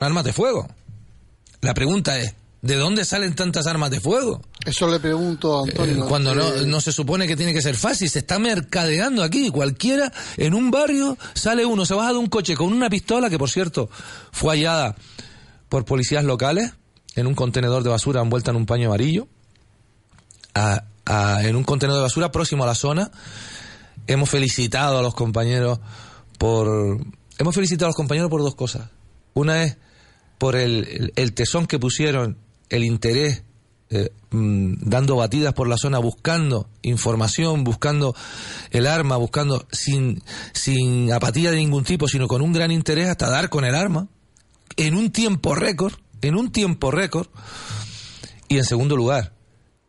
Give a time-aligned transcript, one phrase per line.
[0.00, 0.66] armas de fuego.
[1.60, 4.40] La pregunta es, ¿de dónde salen tantas armas de fuego?
[4.64, 6.04] Eso le pregunto a Antonio.
[6.04, 9.22] Eh, cuando no, Eh, no se supone que tiene que ser fácil, se está mercadeando
[9.22, 9.50] aquí.
[9.50, 13.38] Cualquiera, en un barrio, sale uno, se baja de un coche con una pistola, que
[13.38, 13.90] por cierto
[14.32, 14.96] fue hallada
[15.68, 16.72] por policías locales,
[17.14, 19.28] en un contenedor de basura envuelta en un paño amarillo,
[20.54, 23.10] a- a- en un contenedor de basura próximo a la zona.
[24.06, 25.78] Hemos felicitado a los compañeros
[26.38, 26.98] por...
[27.38, 28.88] Hemos felicitado a los compañeros por dos cosas.
[29.34, 29.76] Una es
[30.40, 32.38] por el, el- tesón que pusieron,
[32.70, 33.42] el interés,
[33.90, 38.16] eh, mm, dando batidas por la zona, buscando información, buscando
[38.70, 40.22] el arma, buscando sin,
[40.54, 44.08] sin apatía de ningún tipo, sino con un gran interés hasta dar con el arma,
[44.76, 47.26] en un tiempo récord, en un tiempo récord.
[48.48, 49.34] Y en segundo lugar,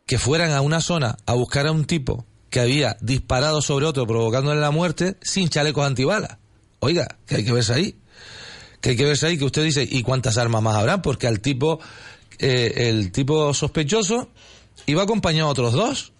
[0.04, 4.06] que fueran a una zona a buscar a un tipo que había disparado sobre otro
[4.06, 6.36] provocándole la muerte sin chalecos antibalas.
[6.80, 7.96] Oiga, que hay que verse ahí.
[8.82, 11.00] Que hay que verse ahí que usted dice, ¿y cuántas armas más habrán?
[11.00, 11.80] Porque al tipo,
[12.38, 14.28] eh, el tipo sospechoso
[14.84, 16.12] iba acompañado a otros dos.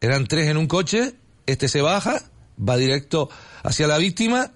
[0.00, 2.22] Eran tres en un coche, este se baja,
[2.56, 3.28] va directo
[3.62, 4.52] hacia la víctima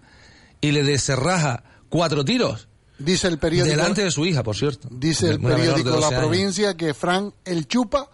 [0.60, 2.68] y le deserraja cuatro tiros.
[2.98, 3.76] Dice el periódico.
[3.76, 4.88] Delante de su hija, por cierto.
[4.90, 6.18] Dice el periódico 12 La.
[6.20, 8.10] Provincia que Frank el Chupa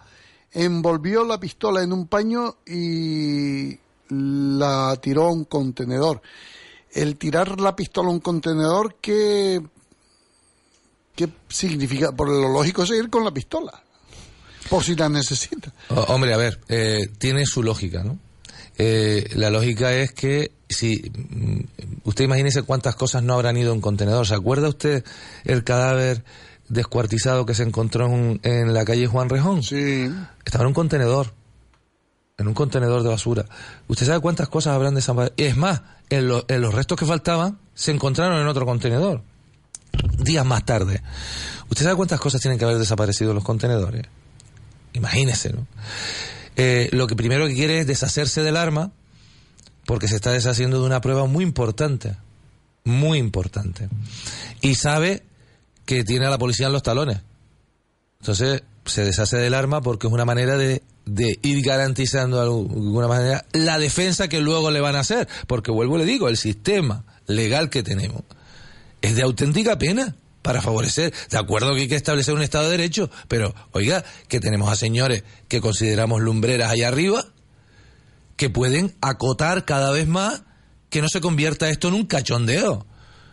[0.51, 3.77] envolvió la pistola en un paño y
[4.09, 6.21] la tiró a un contenedor.
[6.95, 9.61] El tirar la pistola a un contenedor, ¿qué,
[11.15, 12.13] qué significa?
[12.13, 13.83] Por lo lógico es ir con la pistola,
[14.69, 15.73] por si la necesita.
[16.07, 18.17] Hombre, a ver, eh, tiene su lógica, ¿no?
[18.77, 21.59] Eh, la lógica es que si mm,
[22.05, 24.25] usted imagínese cuántas cosas no habrán ido en contenedor.
[24.25, 25.03] ¿Se acuerda usted
[25.43, 26.23] el cadáver
[26.69, 29.63] descuartizado que se encontró en, en la calle Juan Rejón?
[29.63, 30.09] Sí.
[30.45, 31.33] Estaba en un contenedor,
[32.37, 33.45] en un contenedor de basura.
[33.87, 35.35] ¿Usted sabe cuántas cosas habrán desaparecido?
[35.47, 39.21] Es más, en, lo- en los restos que faltaban se encontraron en otro contenedor.
[40.19, 41.01] Días más tarde.
[41.69, 44.05] ¿Usted sabe cuántas cosas tienen que haber desaparecido en los contenedores?
[44.93, 45.65] Imagínese, ¿no?
[46.57, 48.91] Eh, lo que primero que quiere es deshacerse del arma
[49.85, 52.15] porque se está deshaciendo de una prueba muy importante,
[52.83, 53.87] muy importante.
[54.61, 55.23] Y sabe
[55.85, 57.19] que tiene a la policía en los talones.
[58.19, 63.07] Entonces se deshace del arma porque es una manera de, de ir garantizando de alguna
[63.07, 65.27] manera la defensa que luego le van a hacer.
[65.47, 68.21] Porque vuelvo y le digo, el sistema legal que tenemos
[69.01, 71.13] es de auténtica pena para favorecer.
[71.29, 74.75] De acuerdo que hay que establecer un Estado de Derecho, pero oiga, que tenemos a
[74.75, 77.25] señores que consideramos lumbreras allá arriba,
[78.35, 80.43] que pueden acotar cada vez más
[80.89, 82.85] que no se convierta esto en un cachondeo.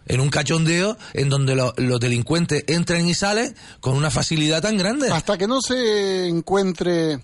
[0.06, 4.76] En un cachondeo en donde lo- los delincuentes entran y salen con una facilidad tan
[4.76, 5.08] grande.
[5.10, 7.20] Hasta que no se encuentre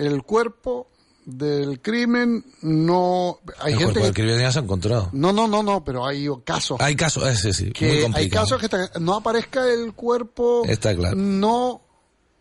[0.00, 0.88] el cuerpo
[1.24, 3.38] del crimen, no.
[3.60, 4.22] Hay el gente cuerpo del que.
[4.22, 5.10] crimen ya se ha encontrado.
[5.12, 6.80] No, no, no, no, pero hay casos.
[6.80, 8.46] Hay casos, ese sí, muy que hay complicado.
[8.46, 10.62] casos que que no aparezca el cuerpo.
[10.66, 11.16] Está claro.
[11.16, 11.82] No.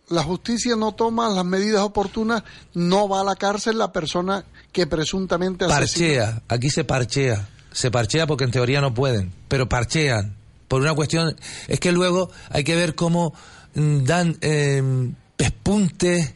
[0.08, 2.42] La justicia no toma las medidas oportunas,
[2.74, 5.68] no va a la cárcel la persona que presuntamente.
[5.68, 7.48] Parchea, aquí se parchea.
[7.72, 10.36] Se parchea porque en teoría no pueden, pero parchean.
[10.68, 11.36] Por una cuestión,
[11.68, 13.36] es que luego hay que ver cómo
[13.76, 16.34] mm, dan eh, pespuntes,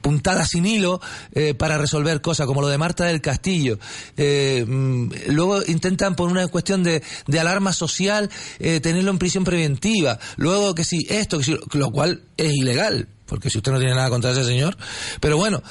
[0.00, 1.00] puntadas sin hilo
[1.32, 3.78] eh, para resolver cosas, como lo de Marta del Castillo.
[4.16, 9.44] Eh, mm, luego intentan, por una cuestión de, de alarma social, eh, tenerlo en prisión
[9.44, 10.18] preventiva.
[10.36, 13.94] Luego que si esto, que si lo- cual es ilegal porque si usted no tiene
[13.94, 14.76] nada contra ese señor,
[15.20, 15.62] pero bueno,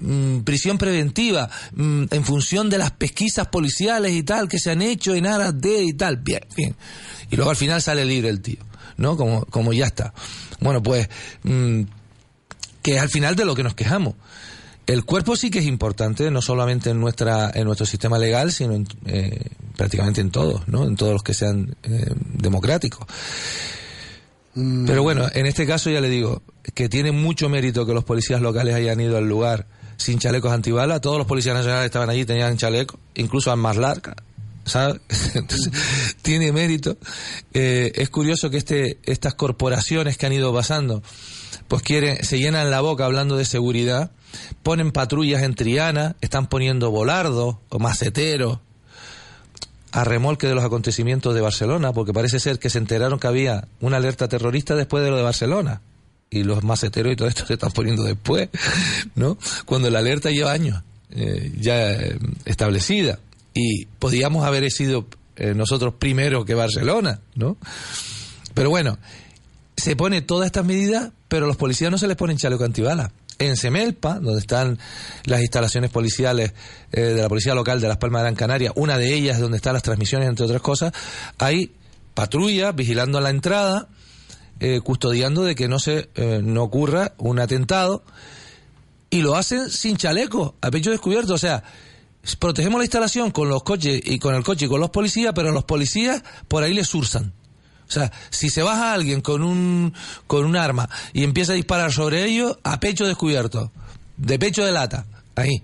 [0.00, 4.80] mm, prisión preventiva, mm, en función de las pesquisas policiales y tal que se han
[4.82, 6.76] hecho en aras de y tal, bien, bien.
[7.32, 8.58] Y luego al final sale libre el tío,
[8.96, 9.16] ¿no?
[9.16, 10.14] Como, como ya está.
[10.60, 11.08] Bueno, pues,
[11.42, 11.82] mm,
[12.88, 14.14] que es al final de lo que nos quejamos.
[14.86, 18.72] El cuerpo sí que es importante, no solamente en nuestra en nuestro sistema legal, sino
[18.72, 19.38] en, eh,
[19.76, 20.86] prácticamente en todos, ¿no?
[20.86, 23.06] En todos los que sean eh, democráticos.
[24.54, 26.42] Pero bueno, en este caso ya le digo
[26.74, 29.66] que tiene mucho mérito que los policías locales hayan ido al lugar
[29.98, 31.02] sin chalecos antibalas.
[31.02, 34.16] Todos los policías nacionales estaban allí tenían chalecos, incluso armas largas.
[34.64, 35.00] ¿sabes?
[35.34, 35.72] Entonces,
[36.22, 36.96] tiene mérito.
[37.52, 41.02] Eh, es curioso que este, estas corporaciones que han ido pasando,
[41.68, 44.10] pues quieren, se llenan la boca hablando de seguridad,
[44.62, 48.58] ponen patrullas en Triana, están poniendo volardos o maceteros,
[49.92, 53.68] a remolque de los acontecimientos de Barcelona, porque parece ser que se enteraron que había
[53.80, 55.80] una alerta terrorista después de lo de Barcelona.
[56.30, 58.50] Y los maceteros y todo esto se están poniendo después,
[59.14, 59.38] ¿no?
[59.64, 63.18] Cuando la alerta lleva años eh, ya eh, establecida.
[63.54, 65.06] Y podíamos haber sido
[65.36, 67.56] eh, nosotros primero que Barcelona, ¿no?
[68.52, 68.98] Pero bueno,
[69.78, 73.10] se pone todas estas medidas, pero los policías no se les ponen chaleco antibalas.
[73.38, 74.78] en Semelpa, donde están
[75.24, 76.52] las instalaciones policiales
[76.90, 79.58] eh, de la Policía Local de Las Palmas de Gran Canaria, una de ellas donde
[79.58, 80.92] están las transmisiones, entre otras cosas,
[81.38, 81.70] hay
[82.14, 83.86] patrullas vigilando la entrada,
[84.58, 88.02] eh, custodiando de que no se eh, no ocurra un atentado,
[89.10, 91.62] y lo hacen sin chaleco, a pecho descubierto, o sea,
[92.40, 95.52] protegemos la instalación con los coches y con el coche y con los policías, pero
[95.52, 97.32] los policías por ahí les sursan.
[97.88, 99.94] O sea, si se baja alguien con un,
[100.26, 103.72] con un arma y empieza a disparar sobre ellos, a pecho descubierto.
[104.18, 105.06] De pecho de lata.
[105.36, 105.62] Ahí.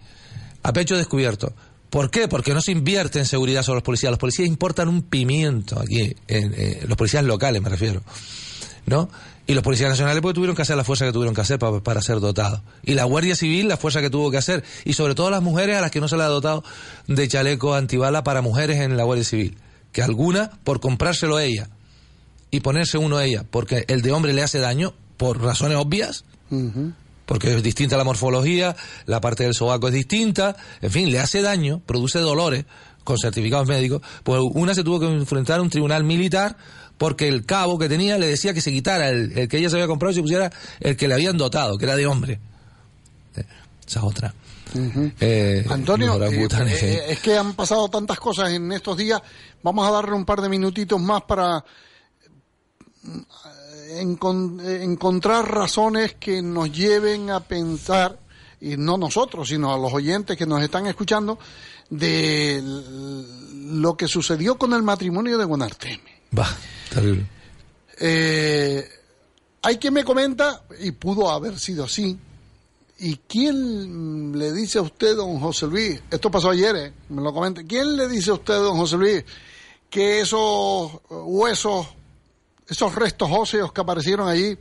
[0.63, 1.53] A pecho descubierto.
[1.91, 2.27] ¿Por qué?
[2.27, 4.11] Porque no se invierte en seguridad sobre los policías.
[4.11, 6.17] Los policías importan un pimiento aquí.
[6.27, 8.03] En, los policías locales, me refiero.
[8.87, 9.11] ¿No?
[9.47, 11.81] Y los policías nacionales pues tuvieron que hacer la fuerza que tuvieron que hacer para,
[11.81, 12.63] para ser dotados.
[12.83, 14.65] Y la Guardia Civil la fuerza que tuvo que hacer.
[14.87, 16.65] Y sobre todo las mujeres a las que no se les ha dotado
[17.07, 19.59] de chaleco antibala para mujeres en la Guardia Civil.
[19.93, 21.69] Que alguna, por comprárselo ella,
[22.55, 26.25] y ponerse uno a ella, porque el de hombre le hace daño por razones obvias,
[27.27, 31.43] porque es distinta la morfología, la parte del sobaco es distinta, en fin, le hace
[31.43, 32.65] daño, produce dolores
[33.03, 36.57] con certificados médicos, pues una se tuvo que enfrentar a un tribunal militar
[36.97, 39.89] porque el cabo que tenía le decía que se quitara el, que ella se había
[39.89, 42.39] comprado y se pusiera el que le habían dotado, que era de hombre.
[43.85, 44.33] Esa otra.
[45.21, 46.49] Eh, Antonio, eh,
[46.83, 49.21] eh, es que han pasado tantas cosas en estos días.
[49.63, 51.65] Vamos a darle un par de minutitos más para
[53.91, 58.19] encontrar razones que nos lleven a pensar,
[58.61, 61.39] y no nosotros, sino a los oyentes que nos están escuchando,
[61.91, 66.23] de lo que sucedió con el matrimonio de Guanarteme.
[66.37, 66.49] Va,
[66.93, 67.27] terrible.
[68.01, 68.89] Eh,
[69.63, 72.19] hay quien me comenta, y pudo haber sido así,
[72.99, 77.33] ¿y quién le dice a usted, don José Luis, esto pasó ayer, eh, me lo
[77.33, 79.25] comenta, ¿quién le dice a usted, don José Luis,
[79.91, 81.87] que esos huesos
[82.69, 84.57] esos restos óseos que aparecieron allí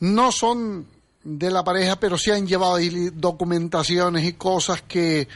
[0.00, 0.86] no son
[1.24, 5.28] de la pareja, pero sí han llevado ahí documentaciones y cosas que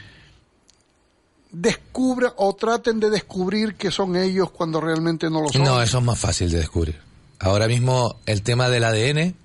[1.51, 5.63] descubran o traten de descubrir que son ellos cuando realmente no lo son.
[5.63, 6.99] No, eso es más fácil de descubrir.
[7.39, 9.35] Ahora mismo el tema del ADN,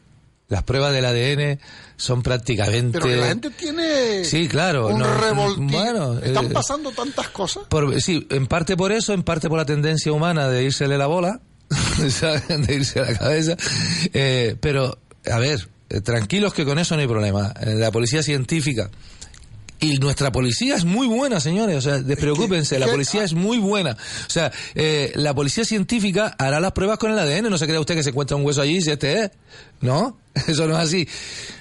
[0.48, 1.60] las pruebas del ADN
[1.96, 2.98] son prácticamente.
[3.00, 4.24] Pero la gente tiene.
[4.24, 4.88] Sí, claro.
[4.88, 7.64] Un Bueno, están eh, pasando tantas cosas.
[7.98, 11.40] sí, en parte por eso, en parte por la tendencia humana de irsele la bola
[12.48, 13.56] de irse a la cabeza.
[14.12, 14.98] Eh, pero,
[15.30, 17.52] a ver, eh, tranquilos que con eso no hay problema.
[17.60, 18.90] Eh, la policía científica.
[19.80, 21.76] Y nuestra policía es muy buena, señores.
[21.76, 23.96] O sea, despreocúpense, la policía es muy buena.
[24.26, 27.50] O sea, la policía científica hará las pruebas con el ADN.
[27.50, 29.30] No se crea usted que se encuentra un hueso allí y dice, este es.
[29.80, 31.08] No, eso no es así.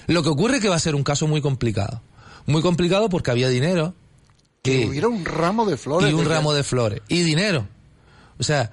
[0.06, 2.04] Lo que ocurre es que va a ser un caso muy complicado.
[2.46, 3.96] Muy complicado porque había dinero.
[4.62, 6.12] Que hubiera un ramo de flores.
[6.12, 7.02] Y un ramo de flores.
[7.08, 7.68] Y dinero.
[8.38, 8.72] O sea,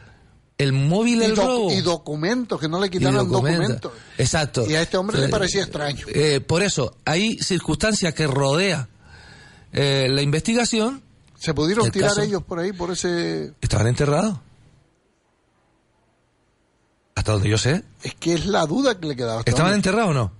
[0.58, 1.72] el móvil del robo.
[1.72, 3.92] Y documentos, que no le quitaron documentos.
[4.18, 4.68] Exacto.
[4.68, 6.04] Y a este hombre le eh, parecía extraño.
[6.08, 8.88] Eh, por eso, hay circunstancias que rodea
[9.72, 11.00] eh, la investigación.
[11.38, 13.52] ¿Se pudieron tirar ellos por ahí, por ese...?
[13.60, 14.36] Estaban enterrados.
[17.14, 17.84] Hasta donde yo sé.
[18.02, 19.42] Es que es la duda que le quedaba.
[19.44, 20.32] ¿Estaban enterrados o no?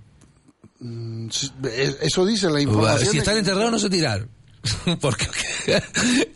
[0.79, 1.27] Mm,
[2.01, 3.11] eso dice la información.
[3.11, 4.29] Si están enterrados no se tiraron.
[5.01, 5.27] porque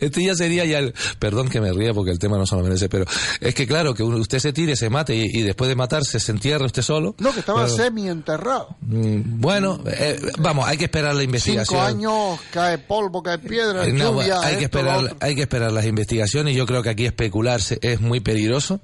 [0.00, 2.62] este ya sería ya el perdón que me ría porque el tema no se lo
[2.62, 3.04] merece pero
[3.40, 6.64] es que claro que usted se tire se mate y, después de matarse se entierra
[6.64, 7.14] usted solo.
[7.18, 11.66] No que estaba semi enterrado mm, bueno eh, vamos hay que esperar la investigación.
[11.66, 15.84] cinco años cae polvo cae piedra eh, lluvia, hay que esperar hay que esperar las
[15.84, 18.80] investigaciones yo creo que aquí especularse es muy peligroso.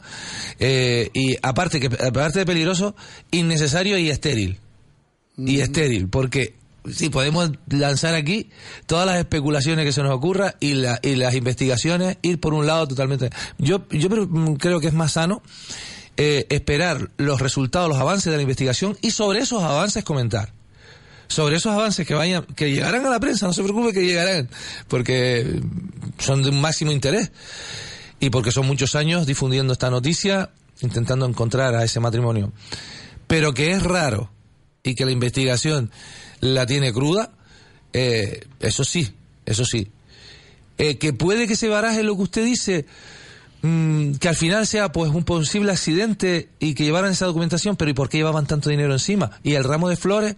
[0.58, 2.94] Eh, y aparte que aparte de peligroso
[3.30, 4.60] innecesario y estéril.
[5.36, 5.60] Y mm.
[5.60, 6.54] estéril porque
[6.92, 8.50] sí, podemos lanzar aquí
[8.86, 12.66] todas las especulaciones que se nos ocurra y, la, y las investigaciones ir por un
[12.66, 13.30] lado totalmente.
[13.58, 14.08] Yo, yo
[14.58, 15.42] creo que es más sano
[16.16, 20.52] eh, esperar los resultados, los avances de la investigación y sobre esos avances comentar.
[21.28, 24.50] Sobre esos avances que vayan, que llegarán a la prensa, no se preocupe que llegarán,
[24.88, 25.60] porque
[26.18, 27.30] son de un máximo interés
[28.18, 30.50] y porque son muchos años difundiendo esta noticia,
[30.82, 32.52] intentando encontrar a ese matrimonio.
[33.26, 34.30] Pero que es raro
[34.82, 35.90] y que la investigación
[36.40, 37.30] la tiene cruda,
[37.92, 39.12] eh, eso sí,
[39.46, 39.90] eso sí.
[40.78, 42.86] Eh, que puede que se baraje lo que usted dice,
[43.62, 47.90] mm, que al final sea pues un posible accidente y que llevaran esa documentación, pero
[47.90, 49.32] ¿y por qué llevaban tanto dinero encima?
[49.42, 50.36] ¿Y el ramo de flores?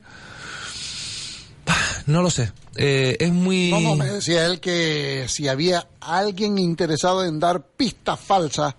[2.06, 2.50] No lo sé.
[2.74, 3.70] Eh, es muy...
[3.70, 8.74] No, me decía él que si había alguien interesado en dar pistas falsas,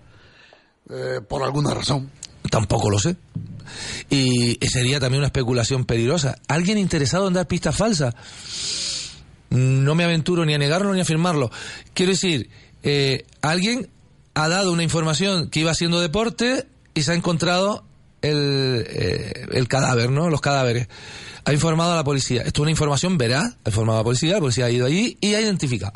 [1.26, 2.10] por alguna razón.
[2.50, 3.16] Tampoco lo sé.
[4.10, 6.36] Y sería también una especulación peligrosa.
[6.48, 8.14] ¿Alguien interesado en dar pistas falsas?
[9.50, 11.50] No me aventuro ni a negarlo ni a afirmarlo.
[11.92, 12.50] Quiero decir,
[12.82, 13.88] eh, alguien
[14.34, 17.84] ha dado una información que iba haciendo deporte y se ha encontrado
[18.22, 20.28] el, eh, el cadáver, ¿no?
[20.28, 20.88] Los cadáveres.
[21.44, 22.42] Ha informado a la policía.
[22.42, 23.56] Esto es una información veraz.
[23.64, 25.92] Ha informado a la policía, la policía ha ido allí y ha identificado.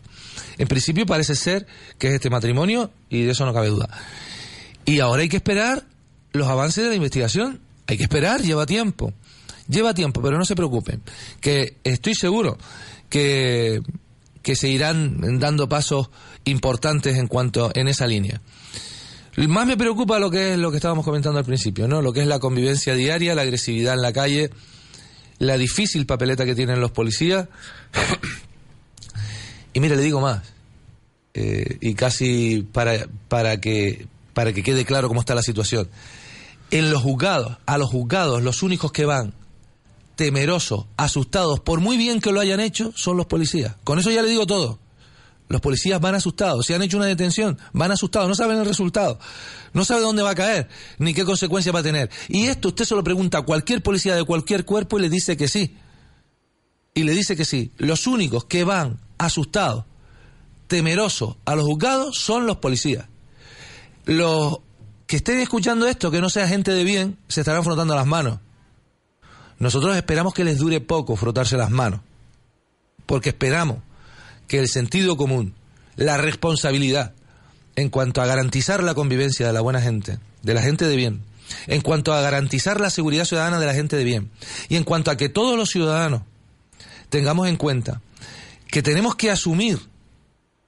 [0.59, 1.67] En principio parece ser
[1.99, 3.89] que es este matrimonio y de eso no cabe duda.
[4.85, 5.85] Y ahora hay que esperar
[6.33, 7.61] los avances de la investigación.
[7.87, 9.13] Hay que esperar, lleva tiempo.
[9.69, 11.03] Lleva tiempo, pero no se preocupen.
[11.41, 12.59] Que estoy seguro
[13.09, 13.83] que,
[14.43, 16.11] que se irán dando pasos
[16.45, 18.41] importantes en cuanto en esa línea.
[19.47, 22.03] Más me preocupa lo que es lo que estábamos comentando al principio, ¿no?
[22.03, 24.51] Lo que es la convivencia diaria, la agresividad en la calle,
[25.39, 27.47] la difícil papeleta que tienen los policías.
[29.73, 30.43] y mire, le digo más.
[31.35, 35.89] Eh, y casi para, para, que, para que quede claro cómo está la situación.
[36.71, 39.35] En los juzgados, a los juzgados, los únicos que van
[40.17, 43.77] temerosos, asustados, por muy bien que lo hayan hecho, son los policías.
[43.85, 44.81] Con eso ya le digo todo.
[45.49, 46.67] Los policías van asustados.
[46.67, 48.29] Si han hecho una detención, van asustados.
[48.29, 49.19] No saben el resultado.
[49.73, 52.11] No saben dónde va a caer, ni qué consecuencia va a tener.
[52.29, 55.37] Y esto usted se lo pregunta a cualquier policía de cualquier cuerpo y le dice
[55.37, 55.77] que sí.
[56.95, 57.73] Y le dice que sí.
[57.77, 59.85] Los únicos que van asustados,
[60.67, 63.07] temerosos a los juzgados son los policías.
[64.05, 64.59] Los
[65.09, 68.41] que estén escuchando esto, que no sea gente de bien, se estarán frotando las manos.
[69.59, 72.01] Nosotros esperamos que les dure poco frotarse las manos.
[73.07, 73.79] Porque esperamos
[74.47, 75.55] que el sentido común,
[75.97, 77.15] la responsabilidad
[77.75, 81.23] en cuanto a garantizar la convivencia de la buena gente, de la gente de bien,
[81.69, 84.31] en cuanto a garantizar la seguridad ciudadana de la gente de bien,
[84.69, 86.21] y en cuanto a que todos los ciudadanos
[87.09, 88.03] tengamos en cuenta
[88.67, 89.81] que tenemos que asumir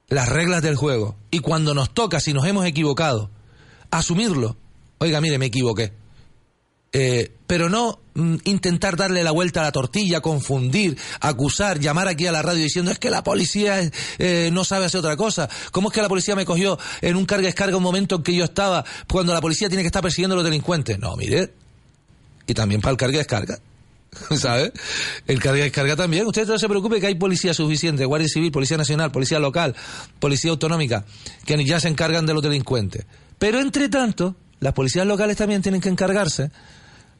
[0.07, 3.29] las reglas del juego y cuando nos toca, si nos hemos equivocado,
[3.91, 4.57] asumirlo.
[4.97, 5.93] Oiga, mire, me equivoqué.
[6.93, 12.27] Eh, pero no mm, intentar darle la vuelta a la tortilla, confundir, acusar, llamar aquí
[12.27, 13.79] a la radio diciendo es que la policía
[14.19, 15.49] eh, no sabe hacer otra cosa.
[15.71, 18.43] ¿Cómo es que la policía me cogió en un carga-descarga un momento en que yo
[18.43, 20.99] estaba cuando la policía tiene que estar persiguiendo a los delincuentes?
[20.99, 21.53] No, mire.
[22.45, 23.59] Y también para el carga-descarga.
[24.37, 24.73] ¿Sabe?
[25.27, 26.27] El carga-descarga también.
[26.27, 29.75] Usted no se preocupe que hay policía suficiente, Guardia Civil, Policía Nacional, Policía Local,
[30.19, 31.05] Policía Autonómica,
[31.45, 33.05] que ya se encargan de los delincuentes.
[33.41, 36.51] Pero entre tanto, las policías locales también tienen que encargarse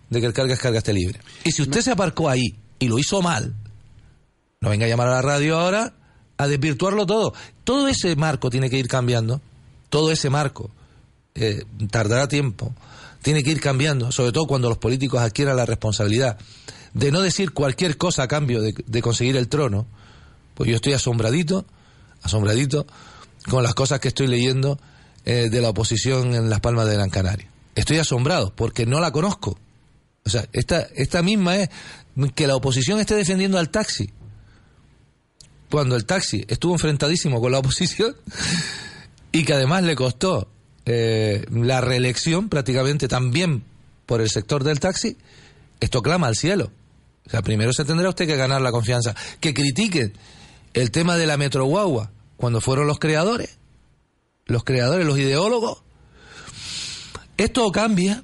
[0.08, 1.20] de que el carga carga esté libre.
[1.44, 3.56] Y si usted se aparcó ahí y lo hizo mal,
[4.60, 5.96] no venga a llamar a la radio ahora
[6.38, 7.34] a desvirtuarlo todo.
[7.64, 9.42] Todo ese marco tiene que ir cambiando.
[9.90, 10.70] Todo ese marco
[11.34, 12.72] eh, tardará tiempo.
[13.24, 16.38] Tiene que ir cambiando, sobre todo cuando los políticos adquieran la responsabilidad
[16.94, 19.88] de no decir cualquier cosa a cambio de, conseguir el trono.
[20.54, 21.66] Pues yo estoy asombradito,
[22.22, 22.86] asombradito
[23.50, 24.78] con las cosas que estoy leyendo
[25.26, 27.50] eh, de la oposición en las Palmas de Gran Canaria.
[27.76, 29.58] Estoy asombrado porque no la conozco.
[30.26, 31.70] O sea, esta, esta misma es
[32.36, 34.12] que la oposición esté defendiendo al taxi.
[35.70, 38.16] Cuando el taxi estuvo enfrentadísimo con la oposición
[39.32, 40.50] y que además le costó
[40.86, 43.64] eh, la reelección prácticamente también
[44.06, 45.18] por el sector del taxi,
[45.80, 46.72] esto clama al cielo.
[47.28, 49.16] O sea, primero se tendrá usted que ganar la confianza.
[49.40, 50.14] Que critiquen
[50.74, 53.58] el tema de la Metro Guagua cuando fueron los creadores,
[54.46, 55.84] los creadores, los ideólogos.
[57.38, 58.24] Esto cambia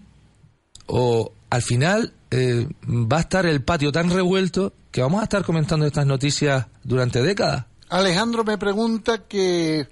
[0.86, 5.44] o al final eh, va a estar el patio tan revuelto que vamos a estar
[5.44, 7.66] comentando estas noticias durante décadas.
[7.90, 9.88] Alejandro me pregunta que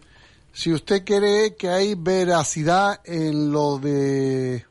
[0.51, 4.65] si usted cree que hay veracidad en lo de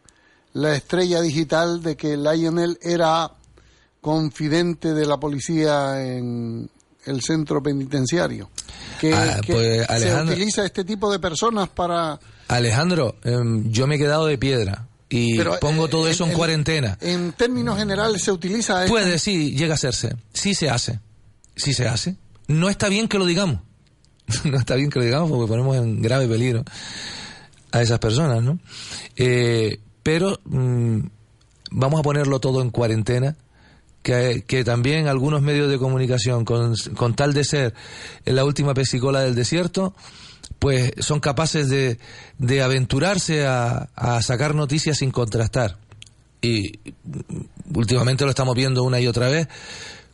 [0.52, 3.32] la estrella digital de que Lionel era
[4.00, 6.70] confidente de la policía en
[7.06, 8.50] el centro penitenciario.
[9.00, 12.18] Que, ah, pues, se utiliza este tipo de personas para...
[12.48, 16.98] Alejandro, em, yo me he quedado de piedra y pongo todo eh, eso en, cuarentena.
[17.00, 20.16] En términos generales se utiliza Puede, sí, llega a hacerse.
[20.32, 21.00] Sí se hace.
[21.56, 22.16] Sí se hace.
[22.48, 23.60] No está bien que lo digamos.
[24.44, 26.64] no está bien que lo digamos porque ponemos en grave peligro
[27.72, 28.58] a esas personas, ¿no?
[29.16, 30.98] Eh, pero mm,
[31.70, 33.36] vamos a ponerlo todo en cuarentena.
[34.04, 37.74] Que, también algunos medios de comunicación, con, con tal de ser
[38.26, 39.94] en la última pesicola del desierto,
[40.58, 41.98] pues son capaces de,
[42.38, 45.78] de aventurarse a, a, sacar noticias sin contrastar.
[46.42, 46.80] Y
[47.74, 49.48] últimamente lo estamos viendo una y otra vez,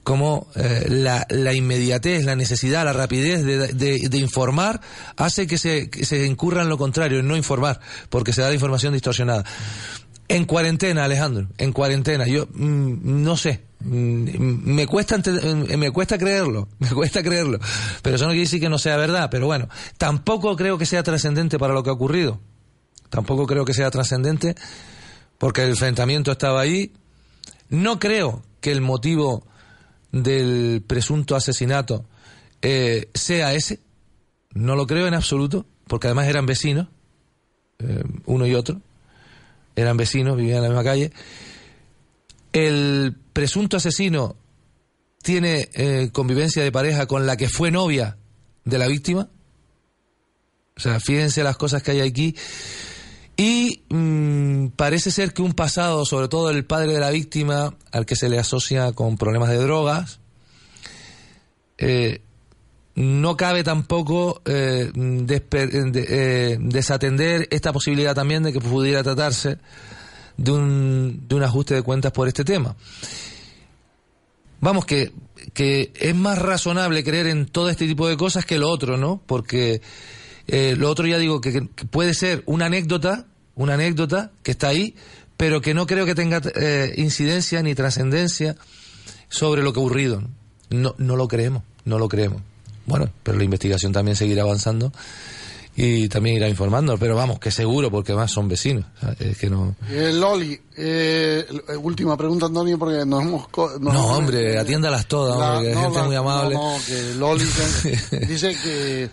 [0.02, 4.80] como eh, la, la, inmediatez, la necesidad, la rapidez de, de, informar
[5.16, 8.48] hace que se, que se, incurra en lo contrario, en no informar, porque se da
[8.48, 9.44] la información distorsionada.
[10.28, 12.26] En cuarentena, Alejandro, en cuarentena.
[12.26, 17.58] Yo mm, no sé, me cuesta mm, me cuesta creerlo, me cuesta creerlo.
[18.02, 19.28] Pero eso no quiere decir que no sea verdad.
[19.30, 19.68] Pero bueno,
[19.98, 22.40] tampoco creo que sea trascendente para lo que ha ocurrido.
[23.08, 24.54] Tampoco creo que sea trascendente
[25.38, 26.92] porque el enfrentamiento estaba ahí.
[27.68, 29.46] No creo que el motivo
[30.12, 32.04] del presunto asesinato
[32.62, 33.80] eh, sea ese.
[34.52, 36.88] No lo creo en absoluto, porque además eran vecinos,
[37.78, 38.80] eh, uno y otro
[39.76, 41.12] eran vecinos, vivían en la misma calle.
[42.52, 44.36] El presunto asesino
[45.22, 48.16] tiene eh, convivencia de pareja con la que fue novia
[48.64, 49.28] de la víctima.
[50.76, 52.34] O sea, fíjense las cosas que hay aquí.
[53.36, 58.06] Y mm, parece ser que un pasado, sobre todo el padre de la víctima, al
[58.06, 60.20] que se le asocia con problemas de drogas,
[61.78, 62.20] eh,
[62.94, 69.56] no cabe tampoco eh, eh, desatender esta posibilidad también de que pudiera tratarse
[70.36, 72.76] de un, de un ajuste de cuentas por este tema.
[74.60, 75.12] Vamos, que,
[75.54, 79.22] que es más razonable creer en todo este tipo de cosas que lo otro, ¿no?
[79.26, 79.80] Porque
[80.46, 84.94] eh, lo otro ya digo que, puede ser una anécdota, una anécdota que está ahí,
[85.36, 86.42] pero que no creo que tenga
[86.96, 88.56] incidencia ni trascendencia
[89.30, 90.22] sobre lo que ha ocurrido.
[90.68, 92.42] No, no lo creemos, no lo creemos.
[92.86, 94.92] Bueno, pero la investigación también seguirá avanzando
[95.82, 98.84] y también irá informando, pero vamos, que seguro, porque más son vecinos.
[99.18, 99.76] Es que no...
[99.88, 101.46] Eh, Loli, eh,
[101.82, 103.48] última pregunta, Antonio, porque nos hemos...
[103.80, 106.54] no, hombre, atiéndalas todas, que gente muy amable.
[106.54, 107.44] No, que Loli
[108.28, 109.10] dice que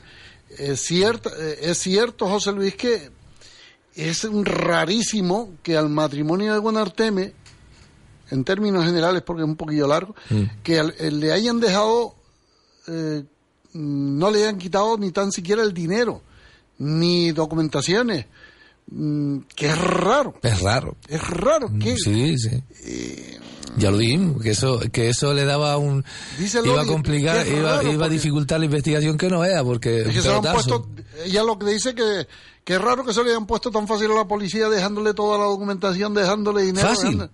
[0.58, 3.12] es cierto, eh, es cierto, José Luis, que
[3.96, 7.34] es rarísimo que al matrimonio de Guanarteme,
[8.30, 10.44] en términos generales, porque es un poquillo largo, mm.
[10.64, 12.18] que le hayan dejado
[12.88, 13.24] eh,
[13.74, 16.22] no le han quitado ni tan siquiera el dinero,
[16.80, 18.26] ni documentaciones,
[18.92, 20.36] mm, que es raro.
[20.42, 20.98] Es raro.
[21.08, 21.70] Es raro.
[21.70, 22.64] Mm, que, sí, sí.
[22.84, 23.40] Eh,
[23.78, 26.04] ya lo dijimos, que eso, que eso le daba un...
[26.66, 30.02] iba a complicar, iba, iba a dificultar la investigación que no era, porque...
[30.02, 30.90] Es que se han puesto,
[31.24, 32.28] ella lo que dice que,
[32.64, 35.38] que es raro que se le hayan puesto tan fácil a la policía dejándole toda
[35.38, 36.88] la documentación, dejándole dinero.
[36.88, 37.30] Fácil.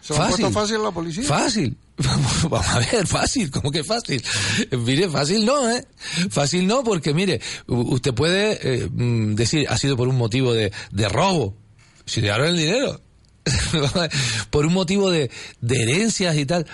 [0.00, 0.52] ¿Se lo fácil.
[0.52, 1.24] fácil a la policía?
[1.24, 1.76] Fácil.
[2.50, 4.22] Vamos, a ver, fácil, ¿cómo que fácil?
[4.70, 5.86] Mire, fácil no, ¿eh?
[6.30, 10.72] Fácil no, porque mire, usted puede eh, mm, decir, ha sido por un motivo de,
[10.90, 11.56] de robo.
[12.04, 13.00] Si le dieron el dinero.
[14.50, 15.30] por un motivo de,
[15.68, 16.66] herencias y tal.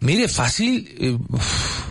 [0.00, 0.88] Mire, fácil.
[0.98, 1.18] Eh,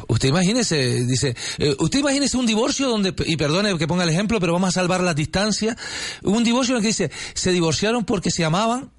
[0.07, 4.39] usted imagínese, dice, eh, usted imagínese un divorcio donde, y perdone que ponga el ejemplo,
[4.39, 5.75] pero vamos a salvar las distancias.
[6.24, 8.91] Un divorcio en el que dice, se divorciaron porque se amaban,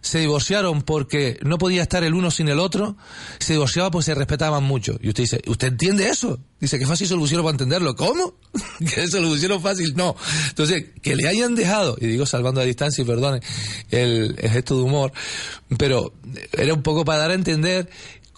[0.00, 2.96] se divorciaron porque no podía estar el uno sin el otro,
[3.38, 4.98] se divorciaban porque se respetaban mucho.
[5.02, 6.38] Y usted dice, ¿usted entiende eso?
[6.58, 7.96] Dice, que fácil solución para entenderlo.
[7.96, 8.34] ¿Cómo?
[8.78, 9.94] ¿Que solución fácil?
[9.96, 10.16] No.
[10.48, 13.40] Entonces, que le hayan dejado, y digo salvando a distancia y perdone
[13.90, 15.12] el gesto de humor,
[15.78, 16.12] pero
[16.52, 17.88] era un poco para dar a entender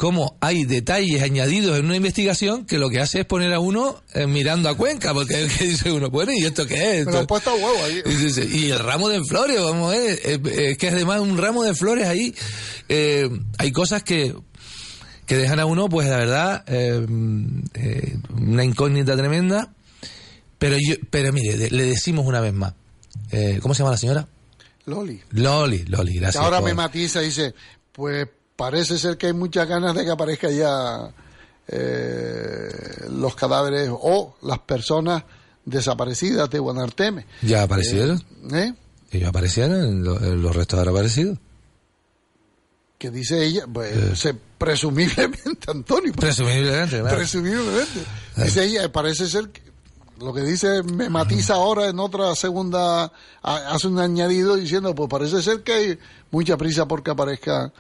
[0.03, 4.03] cómo hay detalles añadidos en una investigación que lo que hace es poner a uno
[4.15, 7.07] eh, mirando a Cuenca, porque es que dice uno, bueno, ¿y esto qué es?
[7.07, 8.03] Pero puesto huevo ahí.
[8.53, 12.09] Y, el ramo de flores, vamos a ver, es, que además un ramo de flores
[12.09, 12.35] ahí,
[12.89, 14.35] eh, hay cosas que
[15.25, 17.07] que dejan a uno, pues la verdad, eh,
[18.37, 19.73] una incógnita tremenda,
[20.59, 22.75] pero yo, pero mire, le decimos una vez más,
[23.61, 24.29] ¿cómo se llama la señora?
[24.85, 25.23] Loli.
[25.31, 26.43] Loli, Loli, gracias.
[26.43, 27.55] ahora me matiza, dice,
[27.93, 31.13] pues parece ser que hay muchas ganas de que aparezca ya
[31.69, 35.25] eh, los cadáveres o las personas
[35.65, 37.27] desaparecidas de Guanarteme.
[37.43, 38.23] ¿Ya aparecieron?
[38.53, 38.75] ¿Eh?
[39.11, 40.03] ¿Ellos aparecieron?
[40.05, 41.39] ¿Los, restos han aparecido?
[42.99, 44.17] Que dice ella, pues, eh.
[44.17, 46.13] se, presumiblemente, Antonio.
[46.13, 47.17] Presumiblemente, claro.
[47.17, 48.01] Presumiblemente.
[48.37, 49.61] Dice ella, parece ser que
[50.21, 53.13] lo que dice me matiza ahora en otra segunda,
[53.43, 55.99] hace un añadido diciendo, pues parece ser que hay
[56.31, 57.73] mucha prisa porque aparezca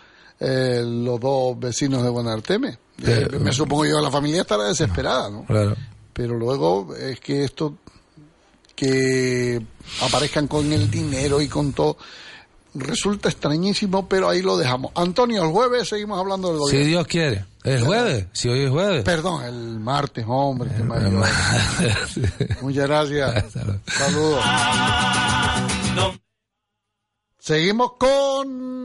[0.45, 2.77] eh, los dos vecinos de Buenarteme.
[3.05, 5.47] Eh, me supongo yo, la familia estará desesperada, ¿no?
[6.13, 7.77] Pero luego es que esto,
[8.75, 9.63] que
[10.01, 11.97] aparezcan con el dinero y con todo,
[12.75, 14.91] resulta extrañísimo, pero ahí lo dejamos.
[14.97, 16.85] Antonio, el jueves seguimos hablando del gobierno.
[16.85, 17.45] Si Dios quiere.
[17.63, 18.27] ¿El jueves?
[18.33, 19.05] Si hoy es jueves.
[19.05, 20.71] Perdón, el martes, hombre.
[22.63, 23.45] Muchas gracias.
[23.87, 24.45] Saludos.
[27.39, 28.82] Seguimos con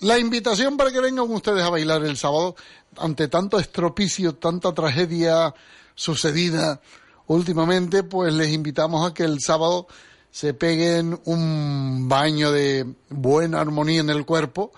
[0.00, 2.56] la invitación para que vengan ustedes a bailar el sábado
[2.96, 5.54] ante tanto estropicio, tanta tragedia
[5.94, 6.80] sucedida
[7.26, 9.86] últimamente, pues les invitamos a que el sábado
[10.30, 14.72] se peguen un baño de buena armonía en el cuerpo,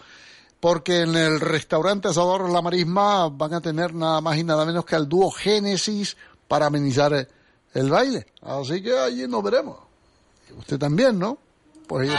[0.61, 4.85] porque en el restaurante Asador La Marisma van a tener nada más y nada menos
[4.85, 6.17] que al dúo Génesis
[6.49, 7.29] para amenizar
[7.75, 8.27] el baile.
[8.43, 9.79] Así que allí nos veremos.
[10.59, 11.39] Usted también, ¿no?
[11.87, 12.11] Pues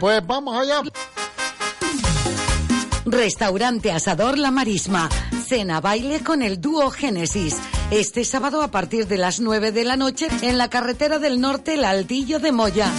[0.00, 0.82] Pues vamos allá.
[3.04, 5.08] Restaurante Asador La Marisma.
[5.46, 7.56] Cena baile con el dúo Génesis.
[7.90, 11.74] Este sábado a partir de las 9 de la noche en la carretera del norte
[11.74, 12.90] El Altillo de Moya.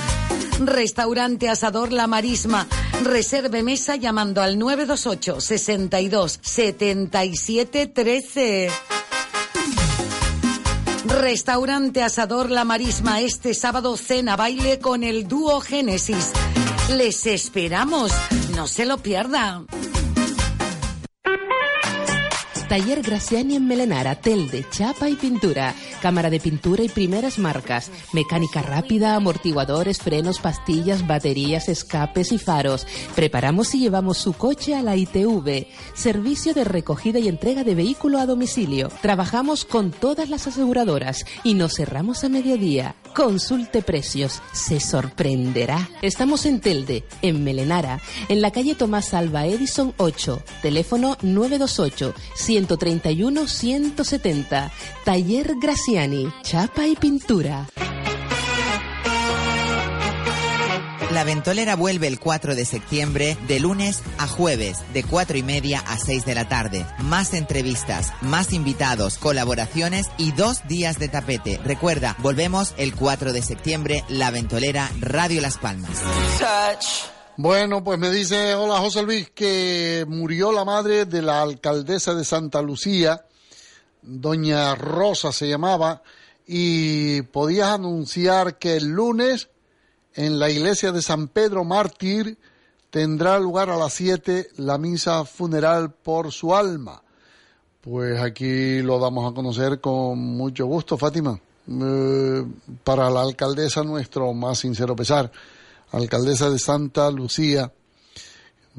[0.60, 2.68] Restaurante Asador La Marisma.
[3.04, 8.72] Reserve mesa llamando al 928 62 77 13.
[11.06, 16.32] Restaurante Asador La Marisma este sábado cena baile con el dúo Génesis.
[16.90, 18.14] Les esperamos,
[18.56, 19.64] no se lo pierda.
[22.68, 28.62] Taller Graciani en Melenara, telde, chapa y pintura, cámara de pintura y primeras marcas, mecánica
[28.62, 32.86] rápida, amortiguadores, frenos, pastillas, baterías, escapes y faros.
[33.16, 38.20] Preparamos y llevamos su coche a la ITV, servicio de recogida y entrega de vehículo
[38.20, 38.90] a domicilio.
[39.02, 42.96] Trabajamos con todas las aseguradoras y nos cerramos a mediodía.
[43.16, 45.90] Consulte precios, se sorprenderá.
[46.02, 52.14] Estamos en Telde, en Melenara, en la calle Tomás Alba Edison 8, teléfono 928
[52.58, 54.72] 131 170.
[55.06, 57.68] Taller Graciani, chapa y pintura.
[61.12, 65.84] La Ventolera vuelve el 4 de septiembre de lunes a jueves de 4 y media
[65.88, 66.86] a 6 de la tarde.
[67.00, 71.60] Más entrevistas, más invitados, colaboraciones y dos días de tapete.
[71.64, 76.02] Recuerda, volvemos el 4 de septiembre, La Ventolera, Radio Las Palmas.
[77.40, 82.26] Bueno, pues me dice, hola José Luis, que murió la madre de la alcaldesa de
[82.26, 83.28] Santa Lucía,
[84.02, 86.02] doña Rosa se llamaba,
[86.48, 89.50] y podías anunciar que el lunes
[90.16, 92.40] en la iglesia de San Pedro Mártir
[92.90, 97.04] tendrá lugar a las 7 la misa funeral por su alma.
[97.82, 101.40] Pues aquí lo damos a conocer con mucho gusto, Fátima.
[101.70, 102.46] Eh,
[102.84, 105.32] para la alcaldesa nuestro más sincero pesar.
[105.92, 107.72] Alcaldesa de Santa Lucía,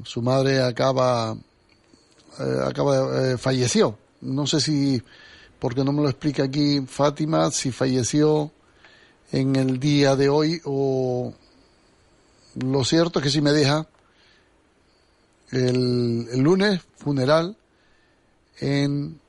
[0.04, 1.36] su madre acaba,
[2.38, 3.98] eh, acaba eh, falleció.
[4.20, 5.02] No sé si,
[5.58, 8.52] porque no me lo explica aquí Fátima, si falleció
[9.32, 11.32] en el día de hoy o
[12.54, 13.86] lo cierto es que si me deja
[15.50, 17.56] el, lunes funeral
[18.58, 19.20] en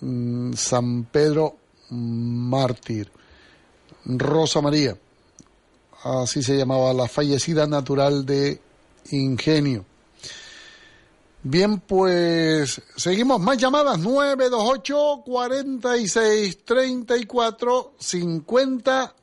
[0.00, 1.56] mm, San Pedro
[1.90, 3.10] Mártir.
[4.04, 4.96] Rosa María,
[6.02, 8.60] así se llamaba la fallecida natural de
[9.10, 9.84] Ingenio.
[11.44, 19.14] Bien, pues seguimos más llamadas 928 46 34 50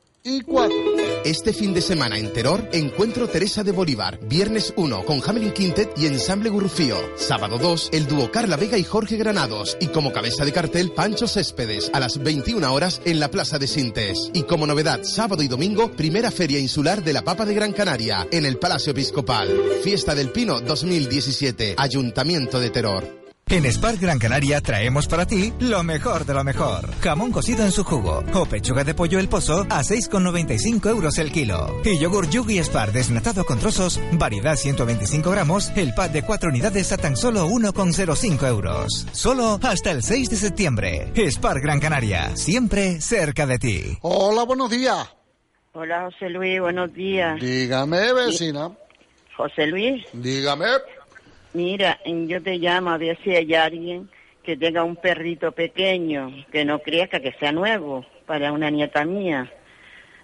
[1.26, 4.20] este fin de semana en Terror, encuentro Teresa de Bolívar.
[4.22, 6.98] Viernes 1 con Hamelin Quintet y Ensamble Gurrufío.
[7.16, 9.78] Sábado 2, el dúo Carla Vega y Jorge Granados.
[9.80, 13.68] Y como cabeza de cartel, Pancho Céspedes a las 21 horas en la Plaza de
[13.68, 14.32] Sintes.
[14.34, 18.28] Y como novedad, sábado y domingo, primera Feria Insular de la Papa de Gran Canaria
[18.32, 19.50] en el Palacio Episcopal.
[19.84, 21.76] Fiesta del Pino 2017.
[21.78, 23.19] Ayuntamiento de Terror.
[23.52, 26.88] En Spark Gran Canaria traemos para ti lo mejor de lo mejor.
[27.02, 31.32] Jamón cocido en su jugo o pechuga de pollo el pozo a 6,95 euros el
[31.32, 31.82] kilo.
[31.84, 36.92] Y yogur Yugi Spar desnatado con trozos, variedad 125 gramos, el pack de 4 unidades
[36.92, 39.08] a tan solo 1,05 euros.
[39.14, 41.12] Solo hasta el 6 de septiembre.
[41.16, 43.98] Spark Gran Canaria, siempre cerca de ti.
[44.02, 45.10] Hola, buenos días.
[45.74, 47.40] Hola, José Luis, buenos días.
[47.42, 48.70] Dígame, vecina.
[49.36, 50.06] José Luis.
[50.14, 50.68] Dígame.
[51.54, 54.10] Mira, yo te llamo a ver si hay alguien
[54.44, 59.52] que tenga un perrito pequeño, que no crezca, que sea nuevo, para una nieta mía.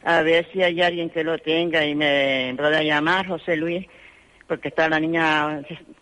[0.03, 3.85] A ver si hay alguien que lo tenga y me pueda llamar, José Luis,
[4.47, 5.61] porque está la niña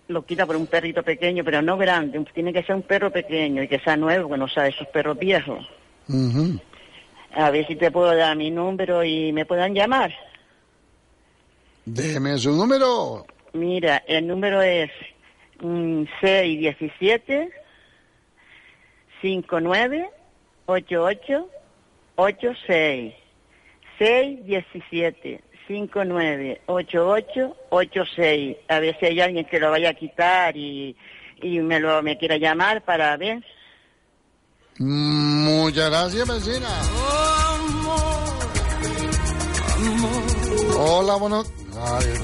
[0.09, 3.63] lo quita por un perrito pequeño, pero no grande, tiene que ser un perro pequeño
[3.63, 5.65] y que sea nuevo, que no sea de esos perros viejos.
[7.33, 10.13] A ver si te puedo dar mi número y me puedan llamar.
[11.85, 13.25] Déjeme su número.
[13.53, 14.91] Mira, el número es
[15.59, 17.51] 617
[19.21, 20.09] 59
[20.65, 21.49] 88
[22.15, 23.13] 86
[23.97, 30.95] 617 59 88 86 a ver si hay alguien que lo vaya a quitar y,
[31.41, 33.43] y me lo me quiera llamar para ver.
[34.79, 36.69] Muchas gracias vecina.
[40.77, 41.43] Hola bueno.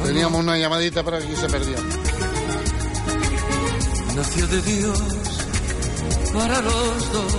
[0.03, 1.75] Teníamos una llamadita pero aquí se perdió
[4.19, 4.99] nació de Dios
[6.33, 7.33] para los dos.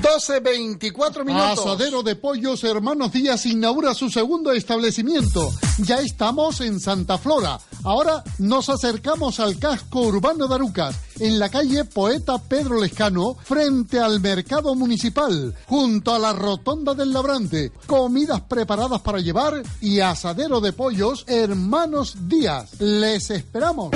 [0.00, 1.58] 12, 24 minutos.
[1.58, 5.52] Asadero de Pollos Hermanos Díaz inaugura su segundo establecimiento.
[5.78, 7.58] Ya estamos en Santa Flora.
[7.82, 13.98] Ahora nos acercamos al casco urbano de Arucas, en la calle Poeta Pedro Lescano, frente
[13.98, 17.72] al mercado municipal, junto a la rotonda del Labrante.
[17.88, 22.80] Comidas preparadas para llevar y asadero de pollos Hermanos Díaz.
[22.80, 23.90] Les esperamos.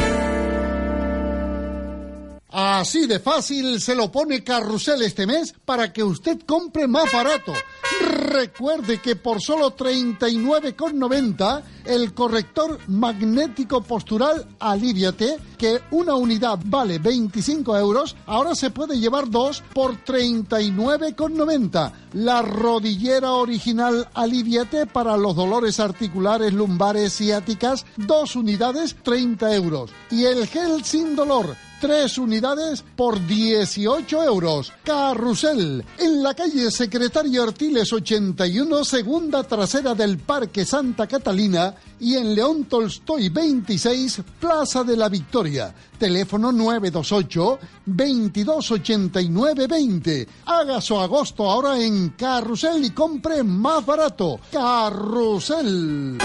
[2.81, 7.53] Así de fácil se lo pone Carrusel este mes para que usted compre más barato.
[8.01, 17.77] Recuerde que por solo 39,90 el corrector magnético postural Aliviate, que una unidad vale 25
[17.77, 21.93] euros, ahora se puede llevar dos por 39,90.
[22.15, 29.91] La rodillera original Aliviate para los dolores articulares, lumbares, ciáticas, dos unidades 30 euros.
[30.11, 34.71] Y el gel sin dolor Tres unidades por 18 euros.
[34.85, 42.35] Carrusel, en la calle Secretario Artiles 81, segunda trasera del Parque Santa Catalina y en
[42.35, 45.75] León Tolstoy 26, Plaza de la Victoria.
[45.99, 50.29] Teléfono 928 2289 20.
[50.45, 54.39] Haga su agosto ahora en Carrusel y compre más barato.
[54.53, 56.19] Carrusel.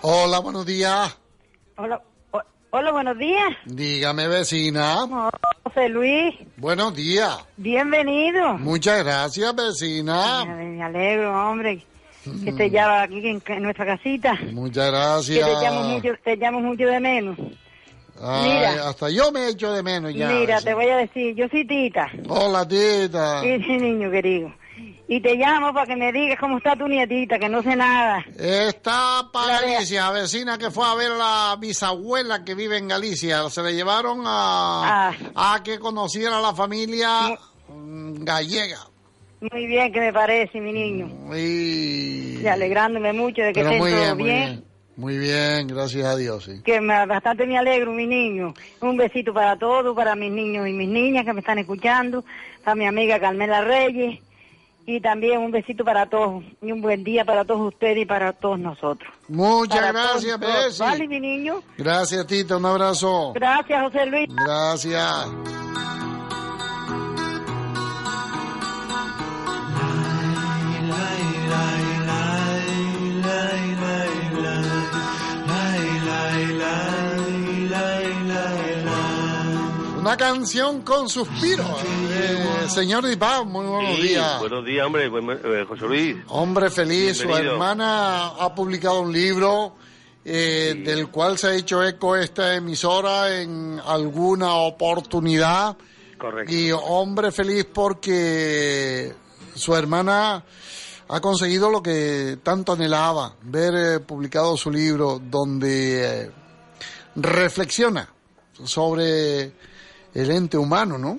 [0.00, 1.14] Hola, buenos días.
[1.76, 2.15] Hola.
[2.78, 3.56] Hola, buenos días.
[3.64, 5.08] Dígame, vecina.
[5.62, 6.34] José Luis.
[6.58, 7.34] Buenos días.
[7.56, 8.58] Bienvenido.
[8.58, 10.44] Muchas gracias, vecina.
[10.44, 11.82] Me alegro, hombre,
[12.44, 14.38] que te llama aquí en, en nuestra casita.
[14.52, 15.48] Muchas gracias.
[15.48, 17.38] Que te llamo mucho, te llamo mucho de menos.
[18.20, 18.88] Ay, Mira.
[18.90, 20.28] hasta yo me echo de menos ya.
[20.28, 20.60] Mira, vecina.
[20.60, 22.10] te voy a decir, yo soy Tita.
[22.28, 23.40] Hola, tita.
[23.40, 24.52] Sí, sí, niño querido.
[25.08, 28.24] Y te llamo para que me digas cómo está tu nietita, que no sé nada.
[28.38, 33.48] Está para Galicia, vecina que fue a ver a la bisabuela que vive en Galicia.
[33.50, 35.14] Se le llevaron a, Ah.
[35.54, 37.38] a que conociera a la familia
[37.68, 38.78] mm, gallega.
[39.52, 41.08] Muy bien que me parece, mi niño.
[41.36, 42.40] Y...
[42.42, 44.44] Y alegrándome mucho de que muy todo bien, muy bien.
[44.46, 44.64] bien.
[44.96, 46.62] Muy bien, gracias a Dios, sí.
[46.64, 48.54] Que me- bastante me alegro, mi niño.
[48.80, 52.24] Un besito para todos, para mis niños y mis niñas que me están escuchando,
[52.64, 54.20] para mi amiga Carmela Reyes,
[54.86, 58.32] y también un besito para todos, y un buen día para todos ustedes y para
[58.32, 59.12] todos nosotros.
[59.28, 60.86] Muchas Para gracias, Bessie.
[60.86, 61.62] Vale, mi niño.
[61.76, 63.32] Gracias, Tita, un abrazo.
[63.34, 64.28] Gracias, José Luis.
[64.34, 65.26] Gracias.
[80.06, 81.64] Una canción con suspiro.
[82.12, 84.38] Eh, señor Dipá, muy buenos Sí, días.
[84.38, 86.16] Buenos días, hombre, eh, José Luis.
[86.28, 89.74] Hombre feliz, su hermana ha publicado un libro
[90.24, 95.76] eh, del cual se ha hecho eco esta emisora en alguna oportunidad.
[96.16, 96.54] Correcto.
[96.54, 99.12] Y hombre feliz porque
[99.56, 100.44] su hermana
[101.08, 106.30] ha conseguido lo que tanto anhelaba, ver eh, publicado su libro donde eh,
[107.16, 108.08] reflexiona
[108.62, 109.52] sobre
[110.22, 111.18] el ente humano, ¿no?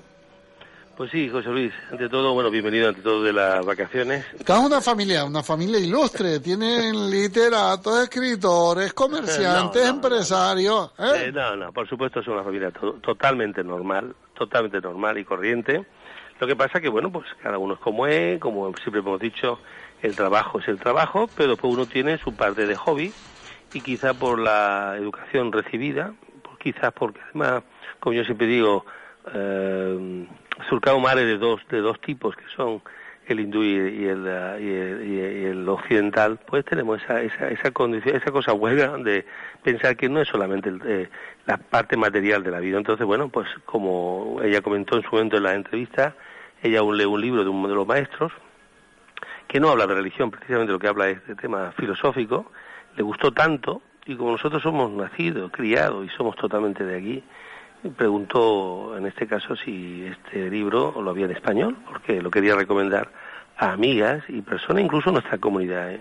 [0.96, 4.26] Pues sí, José Luis, ante todo, bueno, bienvenido ante todo de las vacaciones.
[4.44, 10.90] Cada una familia, una familia ilustre, tienen literatos, escritores, comerciantes, No, no, empresarios.
[10.98, 11.26] ¿eh?
[11.26, 15.86] Eh, no, no, por supuesto es una familia to- totalmente normal, totalmente normal y corriente.
[16.40, 19.60] Lo que pasa que, bueno, pues cada uno es como es, como siempre hemos dicho,
[20.02, 23.12] el trabajo es el trabajo, pero pues uno tiene su parte de hobby
[23.72, 27.62] y quizá por la educación recibida, pues quizás porque además,
[28.00, 28.84] como yo siempre digo,
[29.34, 30.26] eh,
[30.68, 32.82] surcado mares de dos, de dos tipos que son
[33.26, 38.16] el hindú y, y el, eh, y, el, occidental, pues tenemos esa, esa, esa condición,
[38.16, 39.26] esa cosa buena de
[39.62, 41.08] pensar que no es solamente eh,
[41.46, 42.78] la parte material de la vida.
[42.78, 46.14] Entonces, bueno, pues como ella comentó en su momento en la entrevista,
[46.62, 48.32] ella aún lee un libro de uno de los maestros
[49.46, 52.50] que no habla de religión, precisamente lo que habla es de tema filosófico,
[52.96, 57.24] le gustó tanto y como nosotros somos nacidos, criados y somos totalmente de aquí,
[57.96, 63.10] preguntó en este caso si este libro lo había en español, porque lo quería recomendar
[63.56, 66.00] a amigas y personas, incluso a nuestra comunidad, ¿eh?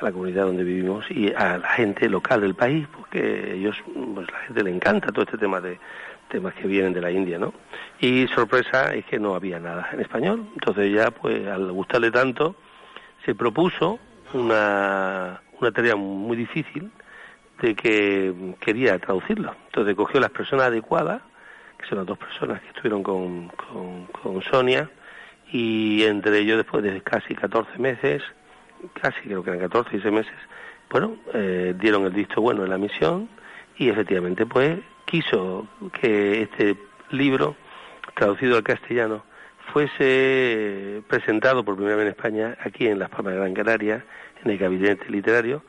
[0.00, 3.76] a la comunidad donde vivimos y a la gente local del país, porque ellos,
[4.14, 5.78] pues la gente le encanta todo este tema de
[6.28, 7.54] temas que vienen de la India, ¿no?
[7.98, 12.54] Y sorpresa es que no había nada en español, entonces ya, pues al gustarle tanto,
[13.24, 13.98] se propuso
[14.34, 16.90] una, una tarea muy difícil
[17.60, 19.54] de que quería traducirlo.
[19.66, 21.22] Entonces cogió las personas adecuadas,
[21.78, 24.90] que son las dos personas que estuvieron con, con, con Sonia,
[25.50, 28.22] y entre ellos después de casi 14 meses,
[29.00, 30.34] casi creo que eran 14, 16 meses,
[30.90, 33.28] bueno, eh, dieron el visto bueno en la misión
[33.76, 35.66] y efectivamente pues quiso
[36.00, 36.76] que este
[37.10, 37.56] libro,
[38.14, 39.24] traducido al castellano,
[39.72, 44.04] fuese presentado por primera vez en España, aquí en Las Palmas de Gran Canaria,
[44.42, 45.62] en el gabinete literario,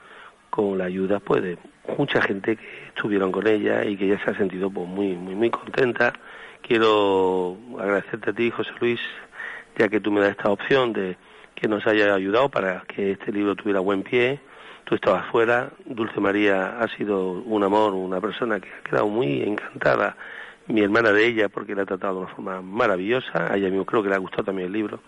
[0.50, 1.58] con la ayuda pues de
[1.98, 5.36] mucha gente que estuvieron con ella y que ya se ha sentido pues muy muy
[5.36, 6.14] muy contenta.
[6.62, 9.00] Quiero agradecerte a ti, José Luis,
[9.78, 11.18] ya que tú me das esta opción de
[11.56, 14.40] que nos haya ayudado para que este libro tuviera buen pie.
[14.84, 19.44] Tú estabas fuera, Dulce María ha sido un amor, una persona que ha quedado muy
[19.44, 20.16] encantada
[20.70, 23.86] mi hermana de ella, porque la ha tratado de una forma maravillosa, a ella mismo
[23.86, 25.00] creo que le ha gustado también el libro.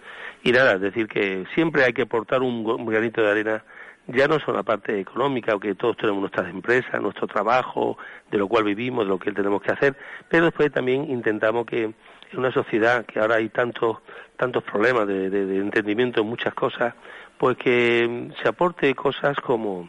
[0.44, 3.64] Y nada, es decir, que siempre hay que aportar un granito de arena,
[4.08, 7.98] ya no solo la parte económica, que todos tenemos nuestras empresas, nuestro trabajo,
[8.30, 9.96] de lo cual vivimos, de lo que tenemos que hacer,
[10.28, 11.96] pero después también intentamos que en
[12.40, 13.98] una sociedad que ahora hay tantos
[14.38, 16.96] tantos problemas de, de, de entendimiento en muchas cosas,
[17.38, 19.88] pues que se aporte cosas como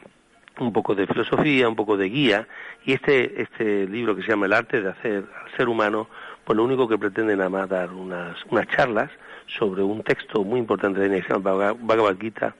[0.61, 2.46] un poco de filosofía, un poco de guía,
[2.85, 6.09] y este, este libro que se llama El arte de hacer al ser humano,
[6.44, 9.11] pues lo único que pretende nada más dar unas, unas charlas
[9.46, 12.55] sobre un texto muy importante de llama Bhagavad Gita,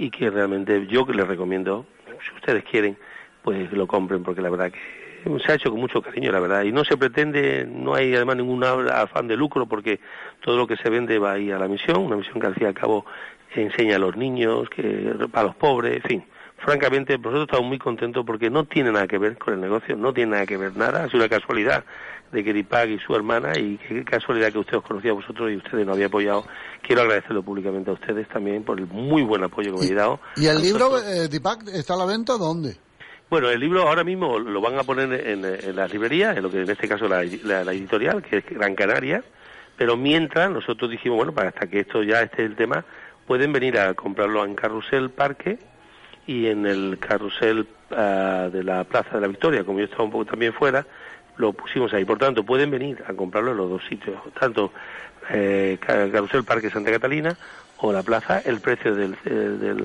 [0.00, 1.84] y que realmente yo que les recomiendo,
[2.26, 2.96] si ustedes quieren,
[3.42, 6.62] pues lo compren, porque la verdad que se ha hecho con mucho cariño, la verdad,
[6.62, 10.00] y no se pretende, no hay además ningún afán de lucro, porque
[10.40, 12.64] todo lo que se vende va ahí a la misión, una misión que al fin
[12.64, 13.04] y al cabo
[13.54, 16.24] enseña a los niños, que a los pobres, en fin.
[16.64, 20.12] Francamente, nosotros estamos muy contentos porque no tiene nada que ver con el negocio, no
[20.12, 21.84] tiene nada que ver nada, es una casualidad
[22.32, 25.50] de que Dipag y su hermana, y qué casualidad que usted os conocía a vosotros
[25.50, 26.44] y ustedes no había apoyado.
[26.82, 30.20] Quiero agradecerlo públicamente a ustedes también por el muy buen apoyo que me habéis dado.
[30.36, 32.76] ¿Y el libro, eh, Dipak, está a la venta dónde?
[33.30, 36.50] Bueno, el libro ahora mismo lo van a poner en, en las librerías, en lo
[36.50, 39.24] que en este caso la, la, la, editorial, que es Gran Canaria,
[39.76, 42.84] pero mientras nosotros dijimos, bueno, para hasta que esto ya esté el tema,
[43.26, 45.58] pueden venir a comprarlo en Carrusel Parque
[46.26, 50.10] y en el Carrusel uh, de la Plaza de la Victoria, como yo estaba un
[50.10, 50.86] poco también fuera,
[51.36, 52.04] lo pusimos ahí.
[52.04, 54.72] Por tanto, pueden venir a comprarlo en los dos sitios, tanto
[55.30, 57.36] eh, Carrusel Parque Santa Catalina
[57.78, 59.84] o la plaza, el precio del, del,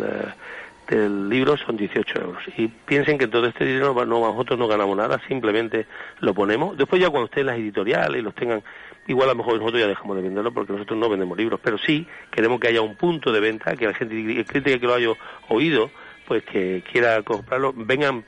[0.87, 2.43] del libro son 18 euros.
[2.57, 5.87] Y piensen que todo este dinero no, nosotros no ganamos nada, simplemente
[6.19, 6.77] lo ponemos.
[6.77, 8.63] Después ya cuando estén las editoriales y los tengan,
[9.07, 11.77] igual a lo mejor nosotros ya dejamos de venderlo porque nosotros no vendemos libros, pero
[11.77, 14.93] sí queremos que haya un punto de venta, que la gente, el crítica que lo
[14.93, 15.09] haya
[15.49, 15.89] oído,
[16.27, 18.23] pues que quiera comprarlo, vengan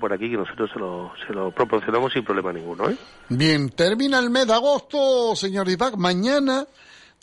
[0.00, 2.88] por aquí que nosotros se lo, se lo proporcionamos sin problema ninguno.
[2.90, 2.96] ¿eh?
[3.28, 5.96] Bien, termina el mes de agosto, señor Dipac.
[5.96, 6.66] Mañana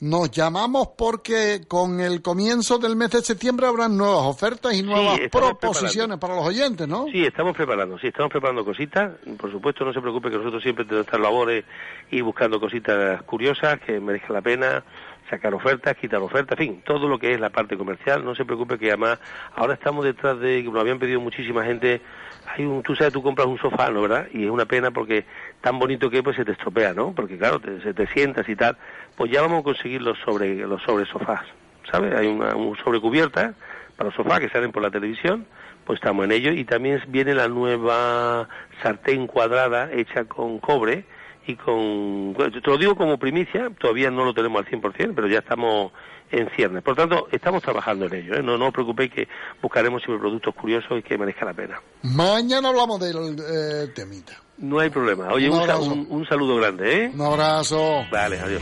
[0.01, 5.17] nos llamamos porque con el comienzo del mes de septiembre habrán nuevas ofertas y nuevas
[5.17, 6.19] Sí, proposiciones preparando.
[6.19, 7.05] para los oyentes, ¿no?
[7.11, 9.11] Sí, estamos preparando, sí, estamos preparando cositas.
[9.37, 11.65] Por supuesto, no se preocupe que nosotros siempre tenemos que estar labores
[12.11, 14.83] y buscando cositas curiosas que merezcan la pena,
[15.29, 18.25] sacar ofertas, quitar ofertas, en fin, todo lo que es la parte comercial.
[18.25, 19.19] No se preocupe que además
[19.55, 22.01] ahora estamos detrás de, nos habían pedido muchísima gente,
[22.47, 24.27] hay un, tú sabes, tú compras un sofá, ¿no, verdad?
[24.33, 25.25] Y es una pena porque
[25.61, 27.13] tan bonito que es, pues se te estropea, ¿no?
[27.13, 28.77] Porque claro, te, se te sientas y tal.
[29.15, 31.45] Pues ya vamos a conseguir los sobre, los sobre sofás,
[31.91, 32.13] ¿sabes?
[32.15, 33.53] Hay una un sobrecubierta
[33.95, 35.45] para los sofás que salen por la televisión,
[35.85, 36.51] pues estamos en ello.
[36.51, 38.47] Y también viene la nueva
[38.81, 41.05] sartén cuadrada hecha con cobre
[41.49, 42.35] y con...
[42.35, 45.91] Te lo digo como primicia, todavía no lo tenemos al 100%, pero ya estamos
[46.31, 46.83] en ciernes.
[46.83, 48.35] Por tanto, estamos trabajando en ello.
[48.35, 48.43] ¿eh?
[48.43, 49.27] No, no os preocupéis que
[49.61, 51.81] buscaremos siempre productos curiosos y que merezca la pena.
[52.03, 54.33] Mañana hablamos del eh, temita.
[54.59, 55.29] No hay problema.
[55.33, 57.11] Oye, Un un, saludo grande, ¿eh?
[57.13, 58.05] Un abrazo.
[58.11, 58.61] Vale, adiós.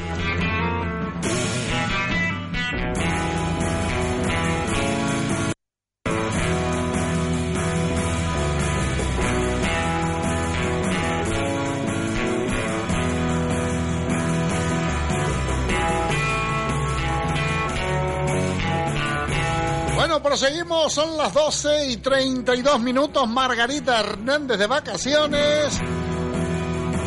[20.37, 23.27] Bueno, proseguimos, son las 12 y 32 minutos.
[23.27, 25.81] Margarita Hernández de vacaciones.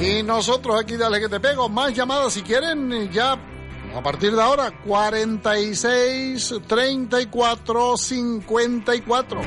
[0.00, 1.68] Y nosotros aquí, dale que te pego.
[1.68, 3.32] Más llamadas si quieren, ya
[3.94, 9.40] a partir de ahora, 46 34 54.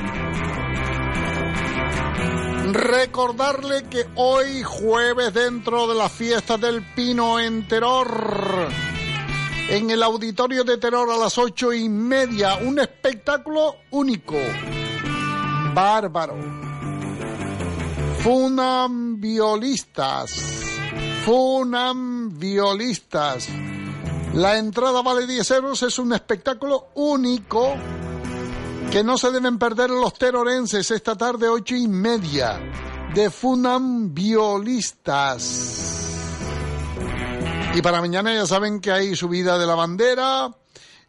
[2.72, 8.68] Recordarle que hoy jueves dentro de la fiesta del Pino en Terror,
[9.68, 14.36] en el auditorio de Terror a las ocho y media, un espectáculo único,
[15.74, 16.36] bárbaro.
[18.18, 20.32] Funambiolistas,
[21.24, 23.48] funambiolistas.
[24.34, 27.74] La entrada vale 10 euros, es un espectáculo único
[28.90, 32.60] que no se deben perder los terorenses esta tarde ocho y media
[33.14, 35.93] de funambiolistas.
[37.74, 40.48] Y para mañana ya saben que hay subida de la bandera,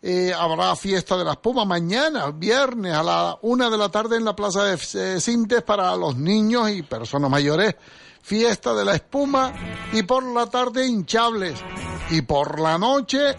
[0.02, 4.26] eh, habrá fiesta de la espuma mañana, viernes a la una de la tarde en
[4.26, 7.76] la plaza de eh, Sintes para los niños y personas mayores.
[8.22, 9.54] Fiesta de la espuma
[9.94, 11.60] y por la tarde hinchables.
[12.10, 13.36] Y por la noche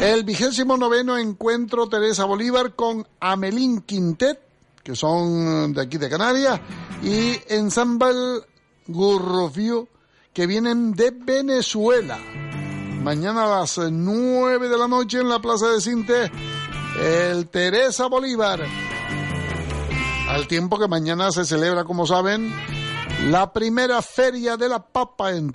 [0.00, 4.38] el vigésimo noveno encuentro Teresa Bolívar con Amelín Quintet,
[4.82, 6.60] que son de aquí de Canarias,
[7.02, 8.42] y Ensemble
[8.86, 9.88] Gurrofio,
[10.34, 12.18] que vienen de Venezuela.
[13.02, 16.30] Mañana a las 9 de la noche en la Plaza de Cinte,
[17.00, 18.60] el Teresa Bolívar.
[20.28, 22.52] Al tiempo que mañana se celebra, como saben,
[23.26, 25.52] la primera feria de la papa en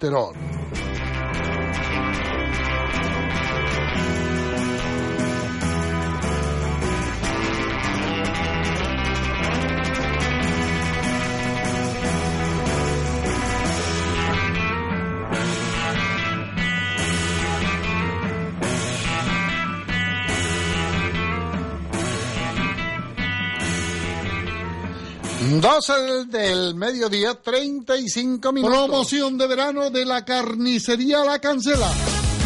[25.50, 28.78] 12 del mediodía, 35 minutos.
[28.78, 31.90] Promoción de verano de la carnicería La Cancela.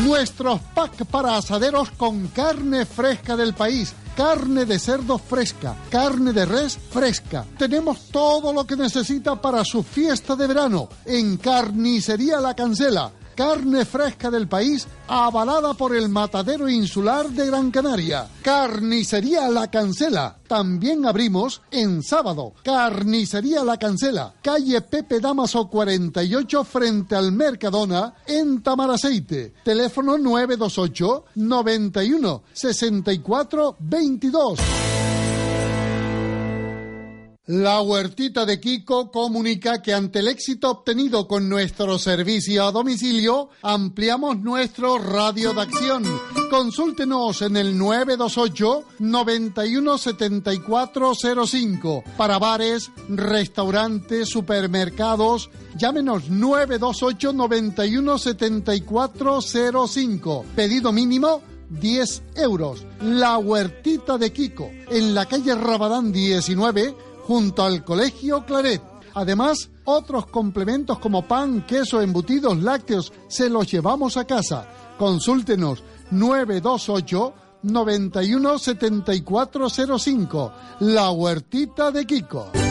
[0.05, 6.45] Nuestros packs para asaderos con carne fresca del país carne de cerdo fresca, carne de
[6.45, 7.45] res fresca.
[7.57, 13.11] Tenemos todo lo que necesita para su fiesta de verano en Carnicería La Cancela.
[13.35, 18.27] Carne fresca del país avalada por el Matadero Insular de Gran Canaria.
[18.41, 20.37] Carnicería La Cancela.
[20.47, 22.53] También abrimos en sábado.
[22.63, 24.33] Carnicería La Cancela.
[24.41, 29.53] Calle Pepe Damaso 48 frente al Mercadona en Tamaraceite.
[29.63, 34.59] Teléfono 928 91 64 22.
[37.47, 43.49] La Huertita de Kiko comunica que ante el éxito obtenido con nuestro servicio a domicilio,
[43.61, 46.05] ampliamos nuestro radio de acción.
[46.49, 55.49] Consúltenos en el 928 91 7405 para bares, restaurantes, supermercados.
[55.75, 60.45] Llámenos 928 91 7405.
[60.55, 61.41] Pedido mínimo
[61.71, 62.85] 10 euros.
[63.01, 66.95] La Huertita de Kiko, en la calle Rabadán 19,
[67.27, 68.81] junto al Colegio Claret.
[69.15, 74.67] Además, otros complementos como pan, queso, embutidos, lácteos, se los llevamos a casa.
[74.97, 80.51] Consúltenos 928 91 7405.
[80.79, 82.62] La Huertita de Kiko.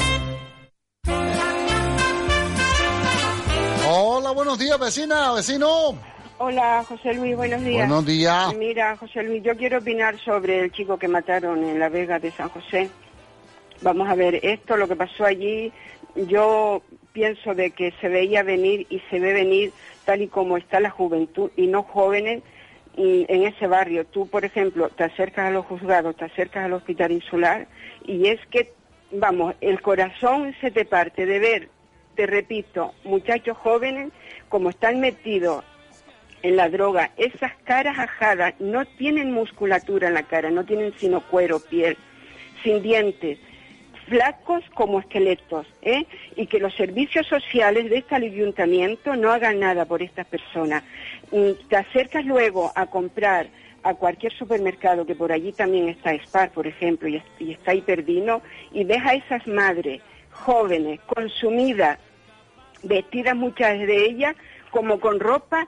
[3.88, 6.09] Hola, buenos días, vecina, vecino.
[6.41, 7.89] Hola, José Luis, buenos días.
[7.89, 8.55] Buenos días.
[8.55, 12.31] Mira, José Luis, yo quiero opinar sobre el chico que mataron en La Vega de
[12.31, 12.89] San José.
[13.81, 15.73] Vamos a ver, esto, lo que pasó allí,
[16.15, 16.81] yo
[17.11, 19.73] pienso de que se veía venir y se ve venir
[20.05, 22.41] tal y como está la juventud y no jóvenes
[22.95, 24.05] en ese barrio.
[24.05, 27.67] Tú, por ejemplo, te acercas a los juzgados, te acercas al hospital insular
[28.05, 28.71] y es que,
[29.11, 31.69] vamos, el corazón se te parte de ver,
[32.15, 34.13] te repito, muchachos jóvenes
[34.47, 35.65] como están metidos
[36.43, 41.21] en la droga, esas caras ajadas no tienen musculatura en la cara, no tienen sino
[41.21, 41.97] cuero, piel,
[42.63, 43.39] sin dientes,
[44.07, 46.05] flacos como esqueletos, ¿eh?
[46.35, 50.83] y que los servicios sociales de este ayuntamiento no hagan nada por estas personas.
[51.31, 53.47] Y te acercas luego a comprar
[53.83, 58.41] a cualquier supermercado, que por allí también está Spar, por ejemplo, y, y está Hiperdino,
[58.73, 61.99] y ves a esas madres jóvenes, consumidas,
[62.83, 64.35] vestidas muchas de ellas
[64.71, 65.67] como con ropa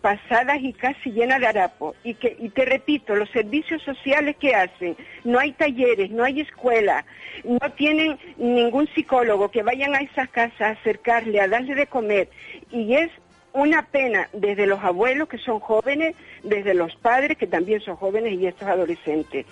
[0.00, 1.94] pasadas y casi llenas de harapo.
[2.04, 7.04] Y, y te repito, los servicios sociales que hacen, no hay talleres, no hay escuela,
[7.44, 12.28] no tienen ningún psicólogo que vayan a esas casas a acercarle, a darle de comer.
[12.70, 13.10] Y es
[13.52, 18.34] una pena desde los abuelos que son jóvenes, desde los padres que también son jóvenes
[18.34, 19.46] y estos adolescentes.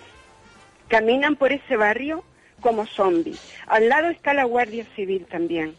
[0.89, 2.23] Caminan por ese barrio
[2.61, 3.55] como zombies.
[3.67, 5.75] Al lado está la Guardia Civil también.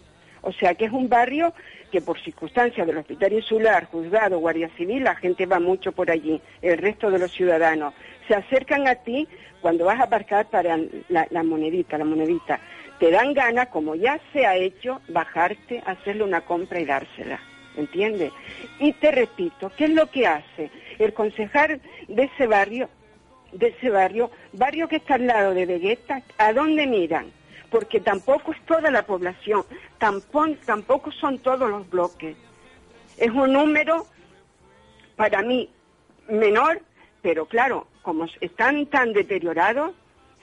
[0.45, 1.53] O sea que es un barrio
[1.91, 6.39] que por circunstancias del Hospital Insular, Juzgado, Guardia Civil, la gente va mucho por allí,
[6.61, 7.95] el resto de los ciudadanos.
[8.27, 9.27] Se acercan a ti
[9.59, 10.77] cuando vas a aparcar para
[11.09, 12.59] la, monedita, la monedita.
[12.99, 17.39] Te dan ganas, como ya se ha hecho, bajarte, hacerle una compra y dársela.
[17.75, 18.31] ¿Entiendes?
[18.79, 20.69] Y te repito, ¿qué es lo que hace?
[20.99, 22.87] El concejal de ese barrio,
[23.51, 27.31] de ese barrio, barrio que está al lado de Vegueta, ¿a dónde miran?
[27.76, 29.65] Porque tampoco es toda la población,
[29.97, 32.38] tampoco, son todos los bloques.
[33.17, 34.05] Es un número,
[35.17, 35.69] para mí,
[36.30, 36.80] menor,
[37.21, 39.91] pero claro, como están tan deteriorados,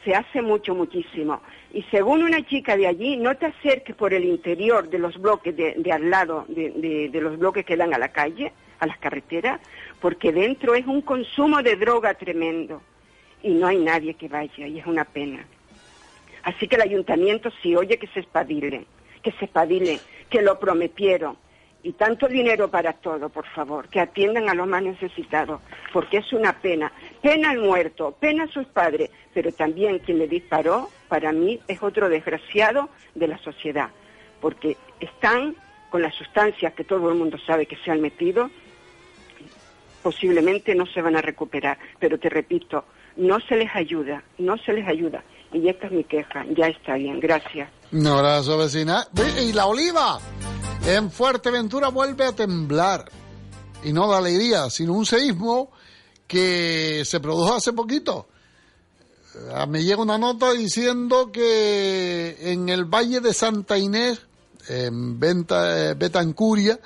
[0.05, 1.41] se hace mucho, muchísimo.
[1.73, 5.57] Y según una chica de allí, no te acerques por el interior de los bloques
[5.57, 9.59] de, al lado, de- de los bloques que dan a la calle, a las carreteras,
[10.03, 12.83] porque dentro es un consumo de droga tremendo.
[13.43, 15.47] Y no hay nadie que vaya, y es una pena.
[16.43, 18.87] Así que el ayuntamiento, si oye que se espabilen,
[19.23, 21.37] que se espabilen, que lo prometieron.
[21.85, 25.61] Y tanto dinero para todo, por favor, que atiendan a los más necesitados,
[25.93, 26.93] porque es una pena.
[27.21, 31.83] Pena al muerto, pena a sus padres, pero también quien le disparó, para mí, es
[31.83, 33.91] otro desgraciado de la sociedad,
[34.41, 35.57] porque están
[35.91, 38.49] con las sustancias que todo el mundo sabe que se han metido,
[40.03, 41.79] posiblemente no se van a recuperar.
[41.99, 42.85] Pero te repito,
[43.17, 45.23] no se les ayuda, no se les ayuda.
[45.53, 47.71] Y esta es mi queja, ya está bien, gracias.
[47.93, 49.07] Un abrazo, vecina.
[49.13, 50.19] Ve, Y la oliva
[50.87, 53.05] en Fuerteventura vuelve a temblar.
[53.85, 55.71] Y no de alegría, sino un seísmo
[56.27, 58.29] que se produjo hace poquito.
[59.55, 64.21] Ah, Me llega una nota diciendo que en el Valle de Santa Inés,
[64.69, 66.79] en eh, Betancuria,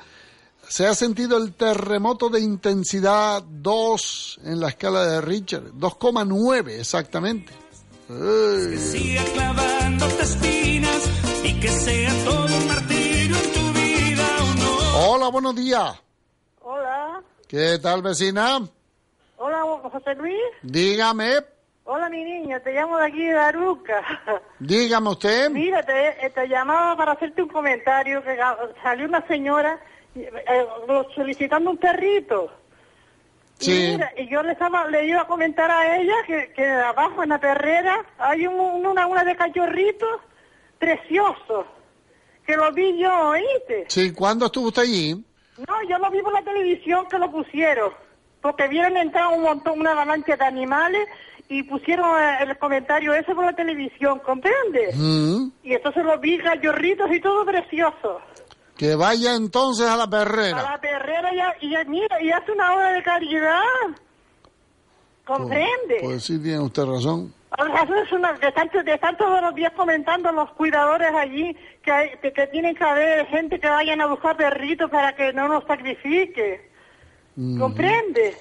[0.69, 7.53] se ha sentido el terremoto de intensidad 2 en la escala de Richard, 2,9 exactamente.
[8.09, 8.77] Ay.
[8.79, 11.11] Siga clavándote espinas
[11.45, 15.13] y que sea todo un martirio en tu vida o no.
[15.15, 16.01] Hola, buenos días.
[16.63, 18.61] Hola, ¿Qué tal, vecina?
[19.39, 20.37] hola José Luis.
[20.63, 21.33] Dígame,
[21.89, 24.03] Hola mi niña, te llamo de aquí de Aruca.
[24.59, 25.51] dígame usted.
[25.51, 28.37] Mira, te, te llamaba para hacerte un comentario que
[28.83, 29.79] salió una señora
[30.17, 30.67] eh,
[31.15, 32.51] solicitando un perrito.
[33.61, 33.89] Y Sí.
[33.93, 37.31] mira, y yo le estaba, le iba a comentar a ella que, que abajo en
[37.31, 40.21] la perrera hay un- un- una, una de cachorritos
[40.79, 41.67] preciosos.
[42.47, 43.87] Que lo vi yo, ¿oíste?
[43.89, 45.15] Sí, ¿cuándo estuvo usted allí?
[45.67, 47.93] No, yo lo vi por la televisión que lo pusieron.
[48.41, 51.09] Porque vieron entrar un montón, una avalancha de animales
[51.49, 54.93] y pusieron eh, el comentario ese por la televisión, ¿comprende?
[54.95, 58.21] Mm, Y entonces lo vi cachorritos y todo precioso.
[58.77, 60.63] Que vaya entonces a la A perrera.
[60.63, 63.63] la perrera y, a- y a- mira, y hace una obra de caridad.
[65.25, 65.99] ¿Comprende?
[66.03, 67.33] Pues sí, tiene usted razón.
[67.59, 71.91] Eso es una, que están, que están todos los días comentando los cuidadores allí que,
[71.91, 75.49] hay, que, que tienen que haber gente que vayan a buscar perritos para que no
[75.49, 76.71] nos sacrifique.
[77.59, 78.37] ¿Comprende?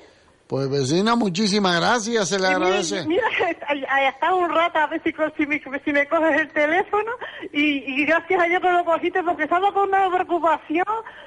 [0.47, 3.03] Pues vecina, muchísimas gracias, se le mira- agradece.
[3.07, 3.23] Mira,
[3.67, 5.11] ahí- ahí está un rato a ver si,
[5.47, 7.11] me, si me coges el teléfono
[7.51, 10.85] y, y gracias a Dios que lo cogiste porque estaba con una preocupación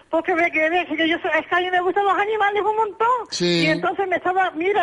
[0.09, 2.77] porque me quedé, que yo soy- es que a mí me gustan los animales un
[2.77, 3.09] montón.
[3.31, 3.65] Sí.
[3.65, 4.83] Y entonces me estaba, mira,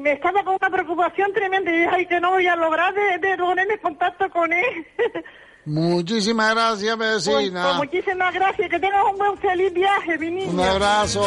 [0.00, 3.18] me estaba con una preocupación tremenda y dije, ay, que no voy a lograr de,
[3.18, 4.86] de ponerme en contacto con él.
[5.64, 7.62] Muchísimas gracias, Pues, vecina.
[7.64, 10.50] pues muchísimas gracias, que tengas un buen feliz viaje, mi niña.
[10.52, 11.22] Un abrazo.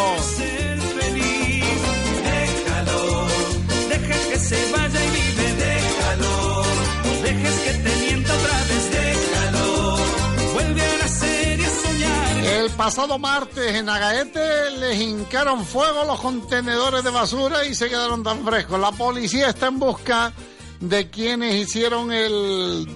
[12.45, 18.21] El pasado martes en Agaete les hincaron fuego los contenedores de basura y se quedaron
[18.21, 18.79] tan frescos.
[18.79, 20.31] La policía está en busca
[20.79, 22.87] de quienes hicieron el,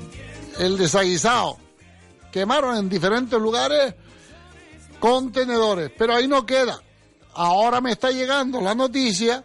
[0.60, 1.58] el desaguisado.
[2.32, 3.96] Quemaron en diferentes lugares
[5.00, 6.80] contenedores, pero ahí no queda.
[7.34, 9.44] Ahora me está llegando la noticia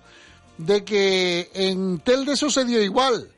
[0.59, 3.29] de que en Telde sucedió igual.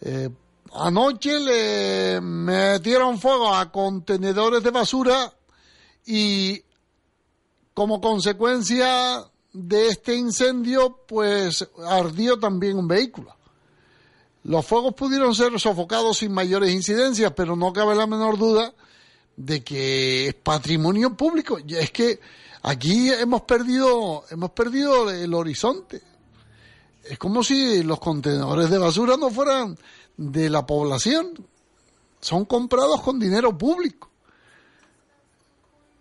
[0.00, 0.28] Eh,
[0.72, 5.32] anoche le metieron fuego a contenedores de basura
[6.06, 6.62] y
[7.74, 13.34] como consecuencia de este incendio, pues ardió también un vehículo.
[14.44, 18.72] Los fuegos pudieron ser sofocados sin mayores incidencias, pero no cabe la menor duda
[19.36, 21.58] de que es patrimonio público.
[21.66, 22.20] Y es que
[22.62, 26.02] aquí hemos perdido, hemos perdido el horizonte.
[27.10, 29.76] Es como si los contenedores de basura no fueran
[30.16, 31.44] de la población.
[32.20, 34.08] Son comprados con dinero público.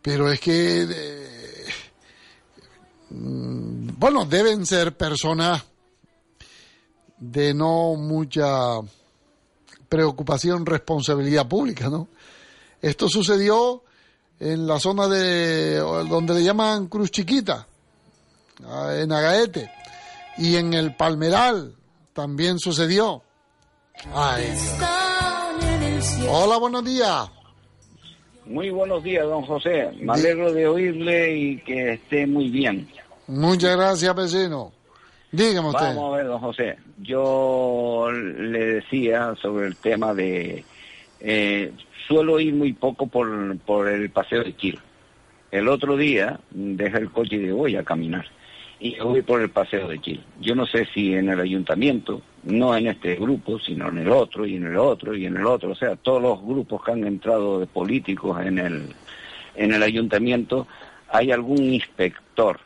[0.04, 1.66] Pero es que,
[3.10, 5.64] mm, bueno, deben ser personas
[7.18, 8.80] de no mucha
[9.90, 12.08] preocupación, responsabilidad pública, ¿no?
[12.84, 13.82] Esto sucedió
[14.40, 17.66] en la zona de donde le llaman Cruz Chiquita,
[18.68, 19.72] ah, en Agaete,
[20.40, 21.76] y en el Palmeral
[22.14, 23.22] también sucedió.
[24.14, 24.46] Ay.
[26.30, 27.30] Hola, buenos días.
[28.46, 29.92] Muy buenos días, don José.
[30.00, 32.88] Me alegro de oírle y que esté muy bien.
[33.28, 34.72] Muchas gracias, vecino.
[35.32, 35.86] Dígame usted.
[35.96, 36.78] Vamos a ver, don José.
[36.98, 40.64] Yo le decía sobre el tema de...
[41.20, 41.72] eh,
[42.08, 44.80] suelo ir muy poco por, por el paseo de Chile.
[45.52, 48.26] El otro día dejé el coche y digo, voy a caminar.
[48.82, 50.22] Y voy por el paseo de Chile.
[50.40, 54.46] Yo no sé si en el ayuntamiento, no en este grupo, sino en el otro,
[54.46, 55.72] y en el otro, y en el otro.
[55.72, 58.84] O sea, todos los grupos que han entrado de políticos en el,
[59.56, 60.66] en el ayuntamiento,
[61.10, 62.60] hay algún inspector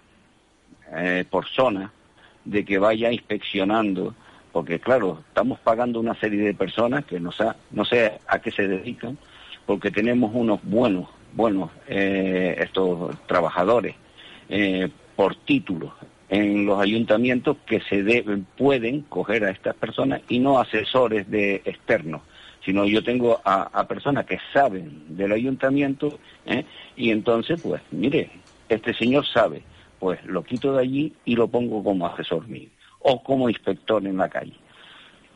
[0.96, 1.92] eh, por zona
[2.46, 4.14] de que vaya inspeccionando,
[4.52, 8.52] porque claro, estamos pagando una serie de personas que no, sa- no sé a qué
[8.52, 9.18] se dedican,
[9.66, 13.96] porque tenemos unos buenos, buenos eh, estos trabajadores
[14.50, 15.94] eh, por título
[16.30, 21.62] en los ayuntamientos que se deben, pueden coger a estas personas y no asesores de
[21.66, 22.22] externos,
[22.66, 26.66] sino yo tengo a, personas que saben del ayuntamiento ¿eh?
[26.96, 28.32] y entonces, pues, mire,
[28.70, 29.62] este señor sabe,
[30.00, 34.18] pues lo quito de allí y lo pongo como asesor mío o como inspector en
[34.18, 34.54] la calle.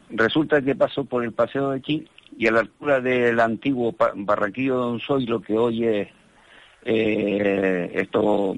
[0.09, 2.07] Resulta que pasó por el paseo de aquí
[2.37, 6.07] y a la altura del antiguo pa- Barranquillo Don Zoilo, que hoy es
[6.83, 8.55] eh, esto,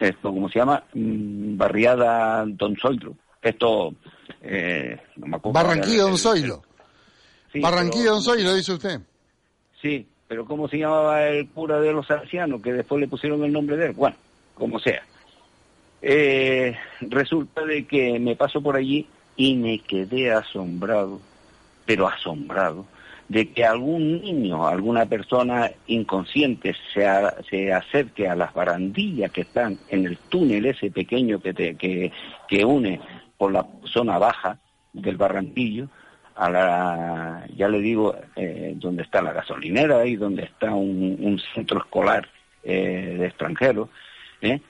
[0.00, 0.82] esto, ¿cómo se llama?
[0.94, 3.14] Mm, Barriada Don Zoilo.
[3.40, 3.94] Esto,
[4.40, 6.62] eh, no me acuerdo ahora Barranquillo, don.
[7.52, 9.00] Sí, Barranquillo, pero- don dice usted.
[9.80, 13.52] Sí, pero ¿cómo se llamaba el cura de los ancianos que después le pusieron el
[13.52, 13.92] nombre de él?
[13.92, 14.16] Bueno,
[14.54, 15.02] como sea.
[16.00, 21.20] Eh, resulta de que me paso por allí y me quedé asombrado,
[21.86, 22.86] pero asombrado,
[23.28, 27.06] de que algún niño, alguna persona inconsciente se,
[27.48, 32.12] se acerque a las barandillas que están en el túnel ese pequeño que, te- que,
[32.48, 33.00] que une
[33.38, 34.58] por la zona baja
[34.92, 35.88] del barranquillo
[36.34, 41.78] a la, ya le digo, eh, donde está la gasolinera y donde está un, centro
[41.78, 42.28] escolar
[42.64, 43.88] eh, de extranjeros,
[44.40, 44.60] ¿eh?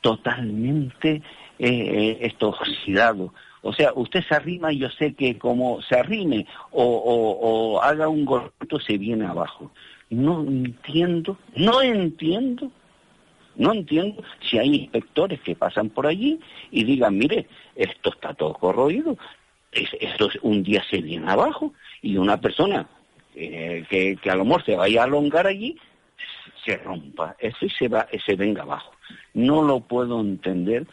[0.00, 1.22] totalmente
[1.58, 3.32] esto oxidado.
[3.66, 8.24] O sea, usted se arrima y yo sé que como se arrime o, haga un
[8.26, 9.70] golpito se viene abajo.
[10.10, 12.70] No entiendo, no entiendo,
[13.56, 16.38] no entiendo si hay inspectores que pasan por allí
[16.70, 19.16] y digan, mire, esto está todo corroído,
[19.72, 22.86] es- esto es- un día se viene abajo y una persona
[23.34, 25.76] eh, que, que a lo mejor se vaya a alongar allí
[26.64, 28.92] se rompa eso y se va se venga abajo
[29.32, 30.86] no lo puedo entender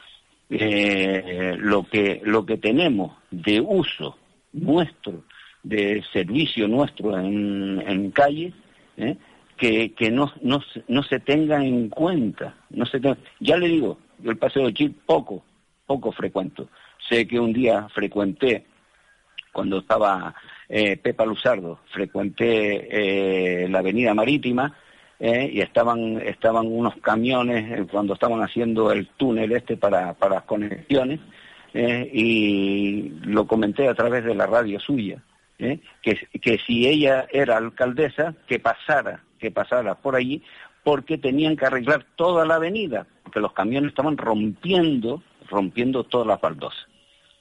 [0.52, 4.18] eh, lo que lo que tenemos de uso
[4.54, 5.24] nuestro
[5.64, 8.54] de servicio nuestro en, en calle
[8.98, 9.16] ¿eh?
[9.58, 13.00] que, que no, no, no se tenga en cuenta no se
[13.40, 15.44] ya le digo yo el paseo de Chile poco
[15.86, 16.70] poco frecuento
[17.10, 18.66] sé que un día frecuenté
[19.52, 20.34] cuando estaba
[20.70, 24.74] eh, Pepa Luzardo, frecuenté eh, la avenida marítima
[25.24, 30.36] eh, y estaban, estaban unos camiones eh, cuando estaban haciendo el túnel este para, para
[30.36, 31.20] las conexiones
[31.76, 35.22] eh, y lo comenté a través de la radio suya,
[35.58, 40.42] que, que si ella era alcaldesa, que pasara, que pasara por allí,
[40.84, 46.42] porque tenían que arreglar toda la avenida, porque los camiones estaban rompiendo, rompiendo todas las
[46.42, 46.88] baldosas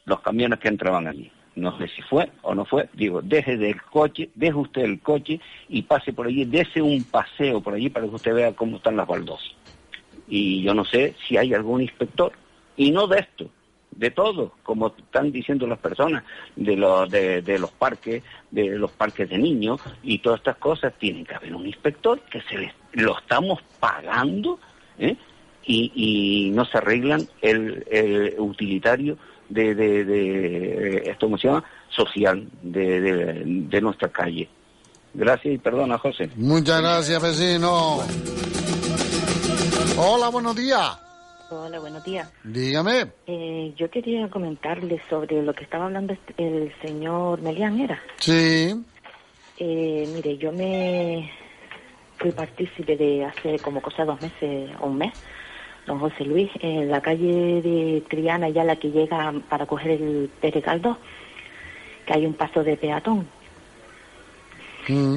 [0.05, 1.31] los camiones que entraban allí.
[1.61, 2.89] No sé si fue o no fue.
[2.95, 7.61] Digo, deje del coche, deje usted el coche y pase por allí, dése un paseo
[7.61, 9.55] por allí para que usted vea cómo están las baldosas.
[10.27, 12.33] Y yo no sé si hay algún inspector.
[12.77, 13.51] Y no de esto,
[13.91, 16.25] de todo, como están diciendo las personas,
[16.57, 21.25] de los, de, los parques, de los parques de niños y todas estas cosas, tiene
[21.25, 24.59] que haber un inspector que se les, lo estamos pagando
[24.99, 25.17] ¿eh?
[25.67, 29.19] y, no se arreglan el utilitario
[29.51, 34.49] de, de, de esto cómo se llama social de, de, de nuestra calle.
[35.13, 36.31] Gracias y perdona, José.
[36.37, 37.99] Muchas gracias, vecino.
[39.99, 40.99] Hola, buenos días.
[41.51, 42.33] Hola, buenos días.
[42.45, 43.07] Dígame.
[43.27, 48.01] Eh, yo quería comentarle sobre lo que estaba hablando este- el señor Melián, ¿era?
[48.19, 48.73] Sí.
[49.59, 51.31] Eh, mire, yo me
[52.19, 55.13] fui partícipe de hace como cosa dos meses o un mes,
[55.91, 60.31] don José Luis, en la calle de Triana, ya la que llega para coger el
[60.41, 60.97] Pere Caldo,
[62.07, 63.27] que hay un paso de peatón.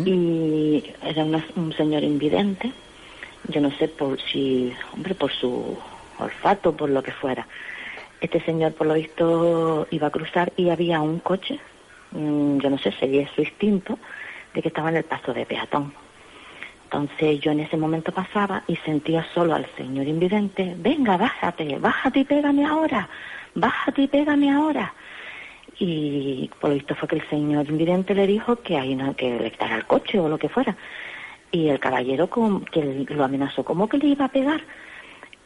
[0.05, 2.71] Y era una- un señor invidente,
[3.49, 5.77] yo no sé por si, hombre, por su
[6.19, 7.47] olfato, por lo que fuera.
[8.19, 11.59] Este señor, por lo visto, iba a cruzar y había un coche,
[12.11, 13.99] mm, yo no sé, seguía su instinto,
[14.55, 15.93] de que estaba en el paso de peatón.
[16.93, 22.19] Entonces yo en ese momento pasaba y sentía solo al señor invidente, venga, bájate, bájate
[22.19, 23.09] y pégame ahora,
[23.55, 24.93] bájate y pégame ahora.
[25.79, 29.39] Y por lo visto fue que el señor invidente le dijo que hay una, que
[29.39, 30.77] le quitara el coche o lo que fuera.
[31.51, 32.29] Y el caballero
[32.71, 34.61] que lo amenazó como que le iba a pegar.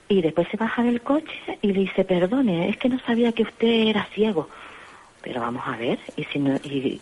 [0.10, 3.43] Y después se baja del coche y le dice, perdone, es que no sabía que
[3.43, 4.50] usted era ciego.
[5.22, 7.00] Pero vamos a ver, y si no, y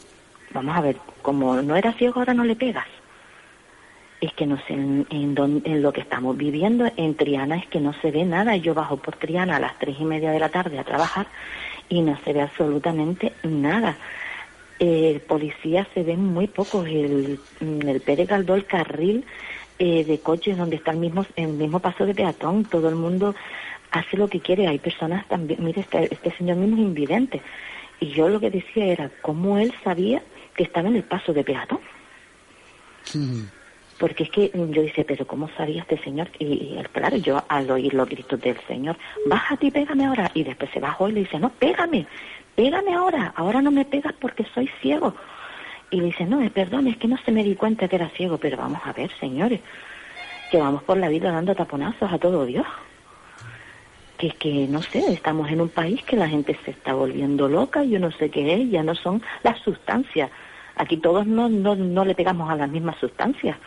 [0.51, 2.85] vamos a ver, como no era ciego ahora no le pegas.
[4.25, 7.79] Es que no sé, en, en, en lo que estamos viviendo en Triana es que
[7.79, 8.55] no se ve nada.
[8.55, 11.27] Yo bajo por Triana a las tres y media de la tarde a trabajar
[11.89, 13.95] y no se ve absolutamente nada.
[14.79, 16.87] Eh, policías se ven muy pocos.
[16.87, 19.25] El, mm, el Pérez Galdó, el carril
[19.77, 23.35] eh, de coches donde está el mismo, el mismo paso de peatón, todo el mundo
[23.91, 24.67] hace lo que quiere.
[24.67, 27.43] Hay personas también, mire, este, este señor mismo es invidente.
[27.99, 30.23] Y yo lo que decía era cómo él sabía
[30.55, 31.79] que estaba en el paso de peatón.
[33.97, 36.29] Porque es que yo dice, pero ¿cómo sabía este señor?
[36.37, 40.31] Y, y claro, yo al oír los gritos del señor, bájate y pégame ahora.
[40.33, 42.05] Y después se bajó y le dice, no, pégame,
[42.55, 45.15] pégame ahora, ahora no me pegas porque soy ciego.
[45.91, 48.09] Y le dice, no, eh, perdón, es que no se me di cuenta que era
[48.09, 49.61] ciego, pero vamos a ver, señores,
[50.51, 52.65] que vamos por la vida dando taponazos a todo Dios.
[54.17, 57.47] Que es que, no sé, estamos en un país que la gente se está volviendo
[57.47, 60.31] loca, yo no sé qué es, ya no son las sustancias.
[60.75, 63.57] Aquí todos no, no, no le pegamos a las mismas sustancias.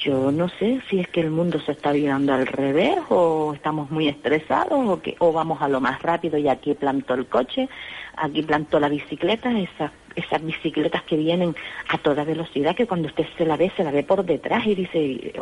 [0.00, 3.90] Yo no sé si es que el mundo se está virando al revés o estamos
[3.90, 7.68] muy estresados o que o vamos a lo más rápido y aquí plantó el coche,
[8.16, 11.54] aquí plantó la bicicleta, esas esas bicicletas que vienen
[11.88, 14.74] a toda velocidad que cuando usted se la ve se la ve por detrás y
[14.74, 15.32] dice,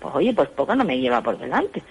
[0.00, 1.82] pues oye, pues poco no me lleva por delante.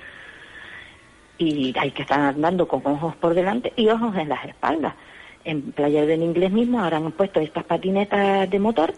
[1.38, 4.96] Y hay que estar andando con ojos por delante y ojos en las espaldas.
[5.44, 8.94] En Playa del Inglés mismo ahora han puesto estas patinetas de motor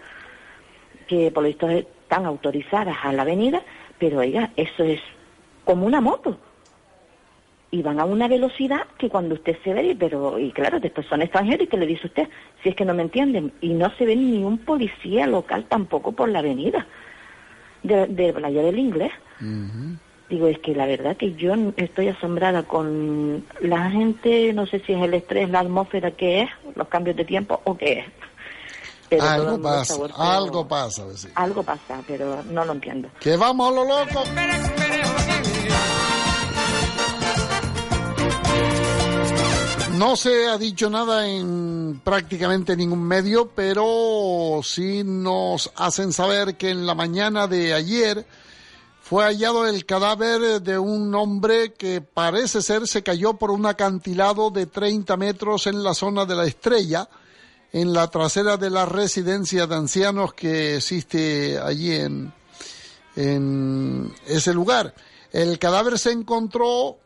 [1.07, 1.67] que por lo visto
[2.07, 3.61] están autorizadas a la avenida,
[3.99, 5.01] pero oiga, eso es
[5.65, 6.37] como una moto.
[7.69, 11.21] Y van a una velocidad que cuando usted se ve, pero, y claro, después son
[11.21, 12.29] extranjeros y que le dice usted,
[12.63, 16.13] si es que no me entienden, y no se ve ni un policía local tampoco
[16.13, 16.87] por la avenida
[17.83, 19.11] de, de Playa del Inglés.
[20.29, 24.93] Digo, es que la verdad que yo estoy asombrada con la gente, no sé si
[24.93, 28.05] es el estrés, la atmósfera que es, los cambios de tiempo o qué es.
[29.09, 31.33] Pero algo pasa, algo pasa, vecino.
[31.35, 33.09] Algo pasa, pero no lo entiendo.
[33.19, 34.23] Que vamos a lo loco.
[39.97, 46.69] No se ha dicho nada en prácticamente ningún medio, pero sí nos hacen saber que
[46.69, 48.27] en la mañana de ayer
[49.01, 54.51] fue hallado el cadáver de un hombre que parece ser se cayó por un acantilado
[54.51, 57.09] de 30 metros en la zona de la estrella,
[57.71, 62.33] en la trasera de la residencia de ancianos que existe allí en,
[63.15, 64.93] en ese lugar.
[65.31, 66.97] El cadáver se encontró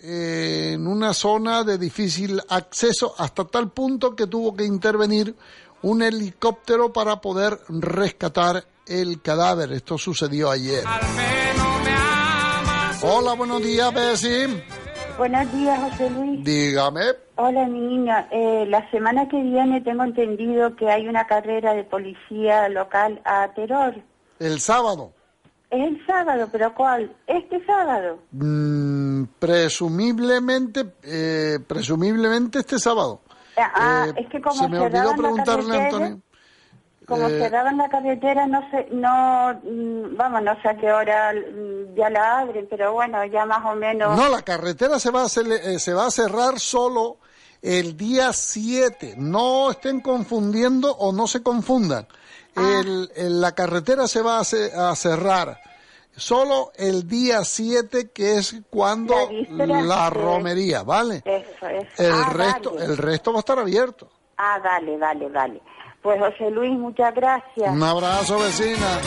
[0.00, 5.34] eh, en una zona de difícil acceso hasta tal punto que tuvo que intervenir
[5.82, 9.72] un helicóptero para poder rescatar el cadáver.
[9.72, 10.84] Esto sucedió ayer.
[13.02, 14.62] Hola, buenos días, Bessie.
[15.18, 16.44] Buenos días, José Luis.
[16.44, 17.00] Dígame.
[17.34, 18.28] Hola, mi niña.
[18.30, 23.48] Eh, la semana que viene tengo entendido que hay una carrera de policía local a
[23.54, 23.94] Terror.
[24.38, 25.12] El sábado.
[25.70, 27.12] Es el sábado, pero ¿cuál?
[27.26, 28.20] Este sábado.
[28.30, 33.20] Mm, presumiblemente, eh, presumiblemente este sábado.
[33.56, 36.20] Ah, Eh, es que como se me olvidó preguntarle Antonio.
[37.08, 41.32] Como Eh, cerraban la carretera, no sé, no, mm, vamos, no sé a qué hora
[41.32, 44.14] mm, ya la abren, pero bueno, ya más o menos.
[44.14, 47.16] No, la carretera se va, a eh, se va a cerrar solo
[47.62, 49.14] el día 7.
[49.16, 52.06] No estén confundiendo o no se confundan.
[52.54, 52.80] Ah.
[52.82, 55.58] El- el- la carretera se va a, a cerrar
[56.14, 59.14] solo el día 7, que es cuando
[59.56, 61.22] La romería, ¿vale?
[61.24, 62.02] Eso, eso.
[62.02, 62.84] El, Ah, resto, vale.
[62.84, 64.10] el resto va a estar abierto.
[64.36, 65.62] Ah, vale, vale, vale.
[66.08, 67.70] Pues José Luis, muchas gracias.
[67.70, 68.98] Un abrazo, vecina.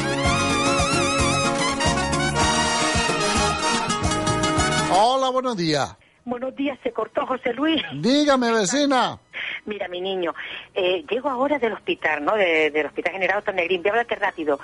[4.95, 5.95] Hola, buenos días.
[6.25, 7.81] Buenos días, se cortó José Luis.
[7.93, 9.17] Dígame, vecina.
[9.65, 10.35] Mira, mi niño,
[10.75, 12.35] eh, llego ahora del hospital, ¿no?
[12.35, 13.81] De- del Hospital General Tornegrín.
[13.81, 14.59] Voy a hablarte rápido.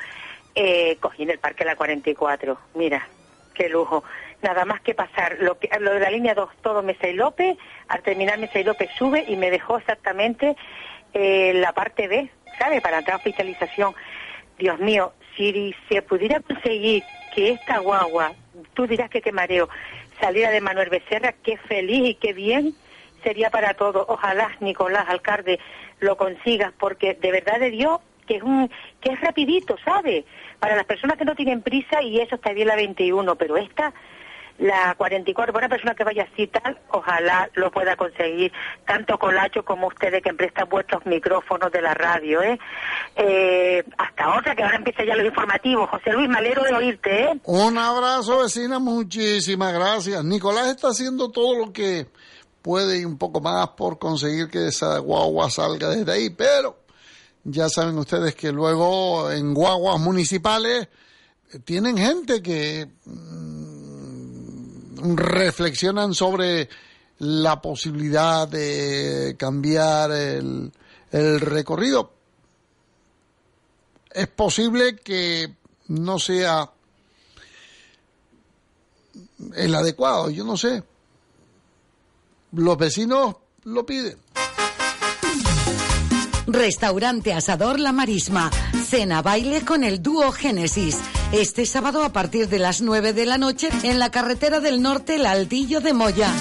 [0.53, 2.55] Eh, cogí en el Parque La 44.
[2.75, 3.07] Mira,
[3.55, 4.03] qué lujo.
[4.43, 5.37] Nada más que pasar.
[5.39, 7.57] Lo, que, lo de la línea 2, todo Mesa y López.
[7.87, 10.55] Al terminar Mesa y López sube y me dejó exactamente
[11.19, 12.79] eh, la parte B, ¿sabes?
[12.81, 13.95] Para entrar a hospitalización.
[14.59, 17.03] Dios mío, si se pudiera conseguir
[17.33, 18.33] que esta guagua,
[18.75, 19.67] tú dirás que qué mareo,
[20.21, 22.75] saliera de Manuel Becerra, qué feliz y qué bien
[23.23, 24.05] sería para todos.
[24.07, 25.59] Ojalá, Nicolás, alcalde,
[25.99, 28.69] lo consigas, porque de verdad de Dios que es un
[29.01, 30.23] que es rapidito, ¿sabe?
[30.59, 33.91] Para las personas que no tienen prisa y eso está bien la 21, pero esta
[34.59, 38.51] la 44, para una persona que vaya así tal, ojalá lo pueda conseguir,
[38.85, 42.59] tanto Colacho como ustedes que prestan vuestros micrófonos de la radio, ¿eh?
[43.15, 45.89] eh hasta otra, que ahora empieza ya los informativos.
[45.89, 47.39] José Luis, me alegro de oírte, ¿eh?
[47.43, 50.23] Un abrazo, vecina, muchísimas gracias.
[50.23, 52.07] Nicolás está haciendo todo lo que
[52.61, 56.79] puede y un poco más por conseguir que esa guagua salga desde ahí, pero
[57.43, 60.89] ya saben ustedes que luego en guaguas municipales
[61.63, 62.87] tienen gente que
[65.01, 66.69] reflexionan sobre
[67.19, 70.71] la posibilidad de cambiar el,
[71.11, 72.13] el recorrido.
[74.11, 75.53] Es posible que
[75.87, 76.71] no sea
[79.55, 80.83] el adecuado, yo no sé.
[82.53, 84.17] Los vecinos lo piden.
[86.47, 88.49] Restaurante Asador La Marisma.
[88.87, 90.97] Cena baile con el dúo Génesis.
[91.31, 95.15] Este sábado a partir de las 9 de la noche en la carretera del norte
[95.15, 96.31] El Altillo de Moya.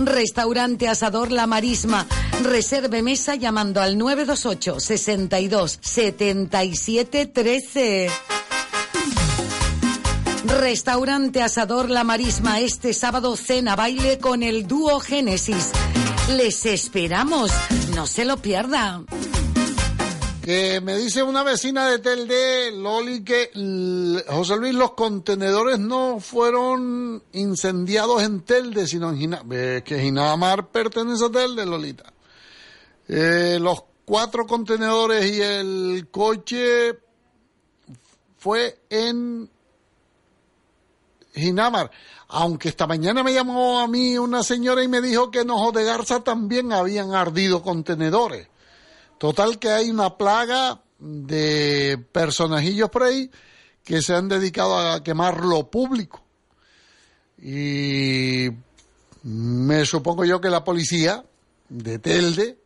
[0.00, 2.06] Restaurante Asador La Marisma.
[2.42, 8.10] Reserve mesa llamando al 928 62 77 13.
[10.58, 15.70] Restaurante Asador La Marisma este sábado cena baile con el dúo Génesis.
[16.36, 17.52] Les esperamos,
[17.94, 19.02] no se lo pierda
[20.46, 23.50] que me dice una vecina de Telde, Loli, que
[24.28, 31.24] José Luis, los contenedores no fueron incendiados en Telde, sino en Ginamar, que Ginamar pertenece
[31.24, 32.12] a Telde, Lolita.
[33.08, 36.96] Eh, los cuatro contenedores y el coche
[38.38, 39.50] fue en
[41.34, 41.90] Ginamar.
[42.28, 45.72] Aunque esta mañana me llamó a mí una señora y me dijo que en Ojo
[45.72, 48.46] de Garza también habían ardido contenedores.
[49.18, 53.30] Total que hay una plaga de personajillos por ahí
[53.84, 56.22] que se han dedicado a quemar lo público.
[57.38, 58.48] Y
[59.22, 61.24] me supongo yo que la policía
[61.68, 62.58] de Telde,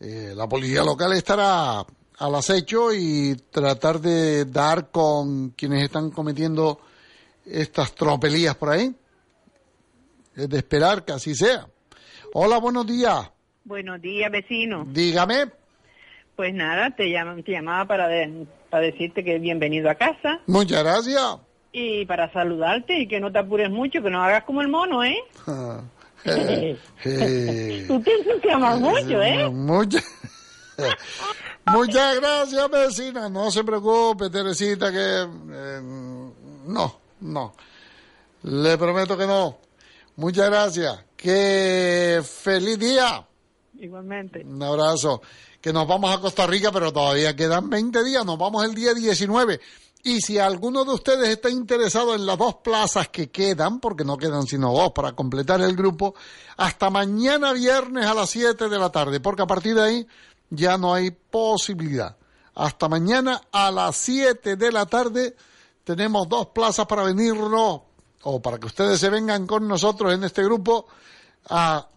[0.00, 1.84] eh, la policía local estará
[2.18, 6.80] al acecho y tratar de dar con quienes están cometiendo
[7.44, 8.94] estas tropelías por ahí.
[10.34, 11.68] Es de esperar que así sea.
[12.32, 13.30] Hola, buenos días.
[13.64, 14.84] Buenos días, vecino.
[14.88, 15.57] Dígame.
[16.38, 17.12] Pues nada, te,
[17.44, 18.08] te llamaba para,
[18.70, 20.38] para decirte que bienvenido a casa.
[20.46, 21.38] Muchas gracias.
[21.72, 25.02] Y para saludarte y que no te apures mucho, que no hagas como el mono,
[25.02, 25.16] ¿eh?
[27.88, 29.48] Tú te entusiasmas mucho, ¿eh?
[29.50, 30.04] Muchas,
[31.66, 33.28] muchas gracias, vecina.
[33.28, 35.26] No se preocupe, Teresita, que...
[35.52, 35.80] Eh,
[36.66, 37.52] no, no.
[38.44, 39.58] Le prometo que no.
[40.14, 41.04] Muchas gracias.
[41.16, 43.26] Que feliz día.
[43.80, 44.44] Igualmente.
[44.44, 45.20] Un abrazo
[45.60, 48.94] que nos vamos a Costa Rica, pero todavía quedan 20 días, nos vamos el día
[48.94, 49.60] 19.
[50.04, 54.16] Y si alguno de ustedes está interesado en las dos plazas que quedan, porque no
[54.16, 56.14] quedan sino dos para completar el grupo,
[56.56, 60.06] hasta mañana viernes a las 7 de la tarde, porque a partir de ahí
[60.50, 62.16] ya no hay posibilidad.
[62.54, 65.36] Hasta mañana a las 7 de la tarde
[65.82, 67.80] tenemos dos plazas para venirnos,
[68.22, 70.86] o para que ustedes se vengan con nosotros en este grupo,
[71.50, 71.88] a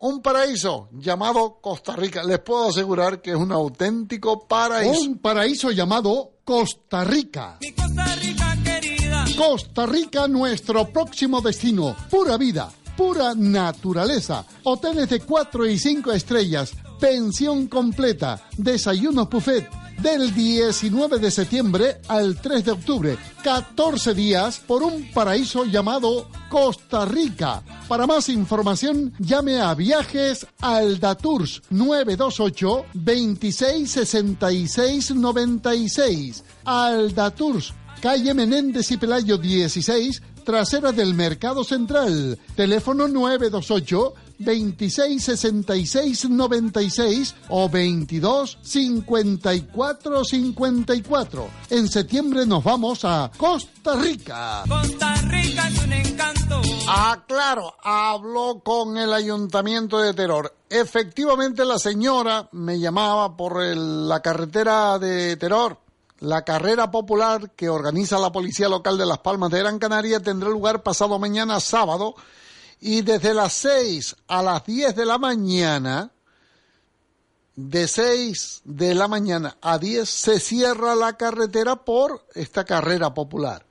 [0.00, 2.22] un paraíso llamado Costa Rica.
[2.22, 5.00] Les puedo asegurar que es un auténtico paraíso.
[5.00, 7.58] Un paraíso llamado Costa Rica.
[7.76, 9.24] Costa Rica querida.
[9.36, 11.96] Costa Rica, nuestro próximo destino.
[12.10, 14.44] Pura vida, pura naturaleza.
[14.62, 16.72] Hoteles de cuatro y cinco estrellas.
[17.00, 18.48] Pensión completa.
[18.56, 19.68] Desayunos buffet
[20.02, 23.16] del 19 de septiembre al 3 de octubre.
[23.42, 27.62] 14 días por un paraíso llamado Costa Rica.
[27.88, 36.44] Para más información, llame a Viajes Aldatours 928 2666 96.
[36.64, 42.38] Aldatours, calle Menéndez y Pelayo 16, trasera del Mercado Central.
[42.54, 51.48] Teléfono 928 26 66 96 o 22 54 54.
[51.70, 54.64] En septiembre nos vamos a Costa Rica.
[54.68, 56.62] Costa Rica es un encanto.
[56.88, 60.54] Ah, claro, habló con el ayuntamiento de Teror.
[60.70, 65.78] Efectivamente, la señora me llamaba por la carretera de Teror.
[66.20, 70.48] La carrera popular que organiza la Policía Local de Las Palmas de Gran Canaria tendrá
[70.48, 72.16] lugar pasado mañana sábado
[72.80, 76.12] y desde las 6 a las 10 de la mañana,
[77.56, 83.66] de 6 de la mañana a 10 se cierra la carretera por esta carrera popular.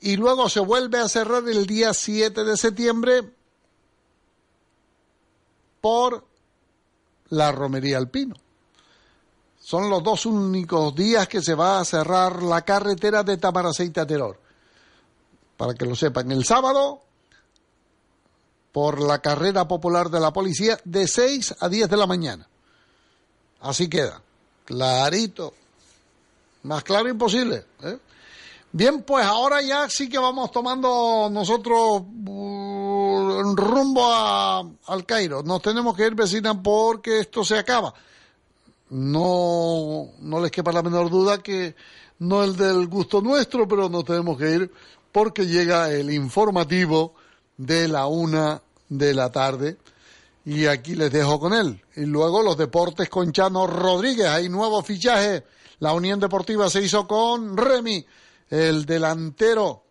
[0.00, 3.32] Y luego se vuelve a cerrar el día 7 de septiembre
[5.80, 6.26] por
[7.28, 8.34] la romería alpino.
[9.60, 14.06] Son los dos únicos días que se va a cerrar la carretera de Tamaraceite a
[14.06, 14.38] Teror.
[15.56, 17.00] Para que lo sepan, el sábado,
[18.74, 22.48] por la carrera popular de la policía, de 6 a 10 de la mañana.
[23.60, 24.20] Así queda.
[24.64, 25.54] Clarito.
[26.64, 27.64] Más claro imposible.
[27.84, 27.98] ¿eh?
[28.72, 35.44] Bien, pues ahora ya sí que vamos tomando nosotros uh, rumbo a, al Cairo.
[35.44, 37.94] Nos tenemos que ir, vecina, porque esto se acaba.
[38.90, 41.76] No, no les quepa la menor duda que
[42.18, 44.72] no es del gusto nuestro, pero nos tenemos que ir
[45.12, 47.14] porque llega el informativo
[47.56, 49.76] de la una de la tarde
[50.44, 51.82] y aquí les dejo con él.
[51.96, 55.44] Y luego los deportes con Chano Rodríguez, hay nuevo fichaje.
[55.80, 58.04] La Unión Deportiva se hizo con Remy,
[58.50, 59.83] el delantero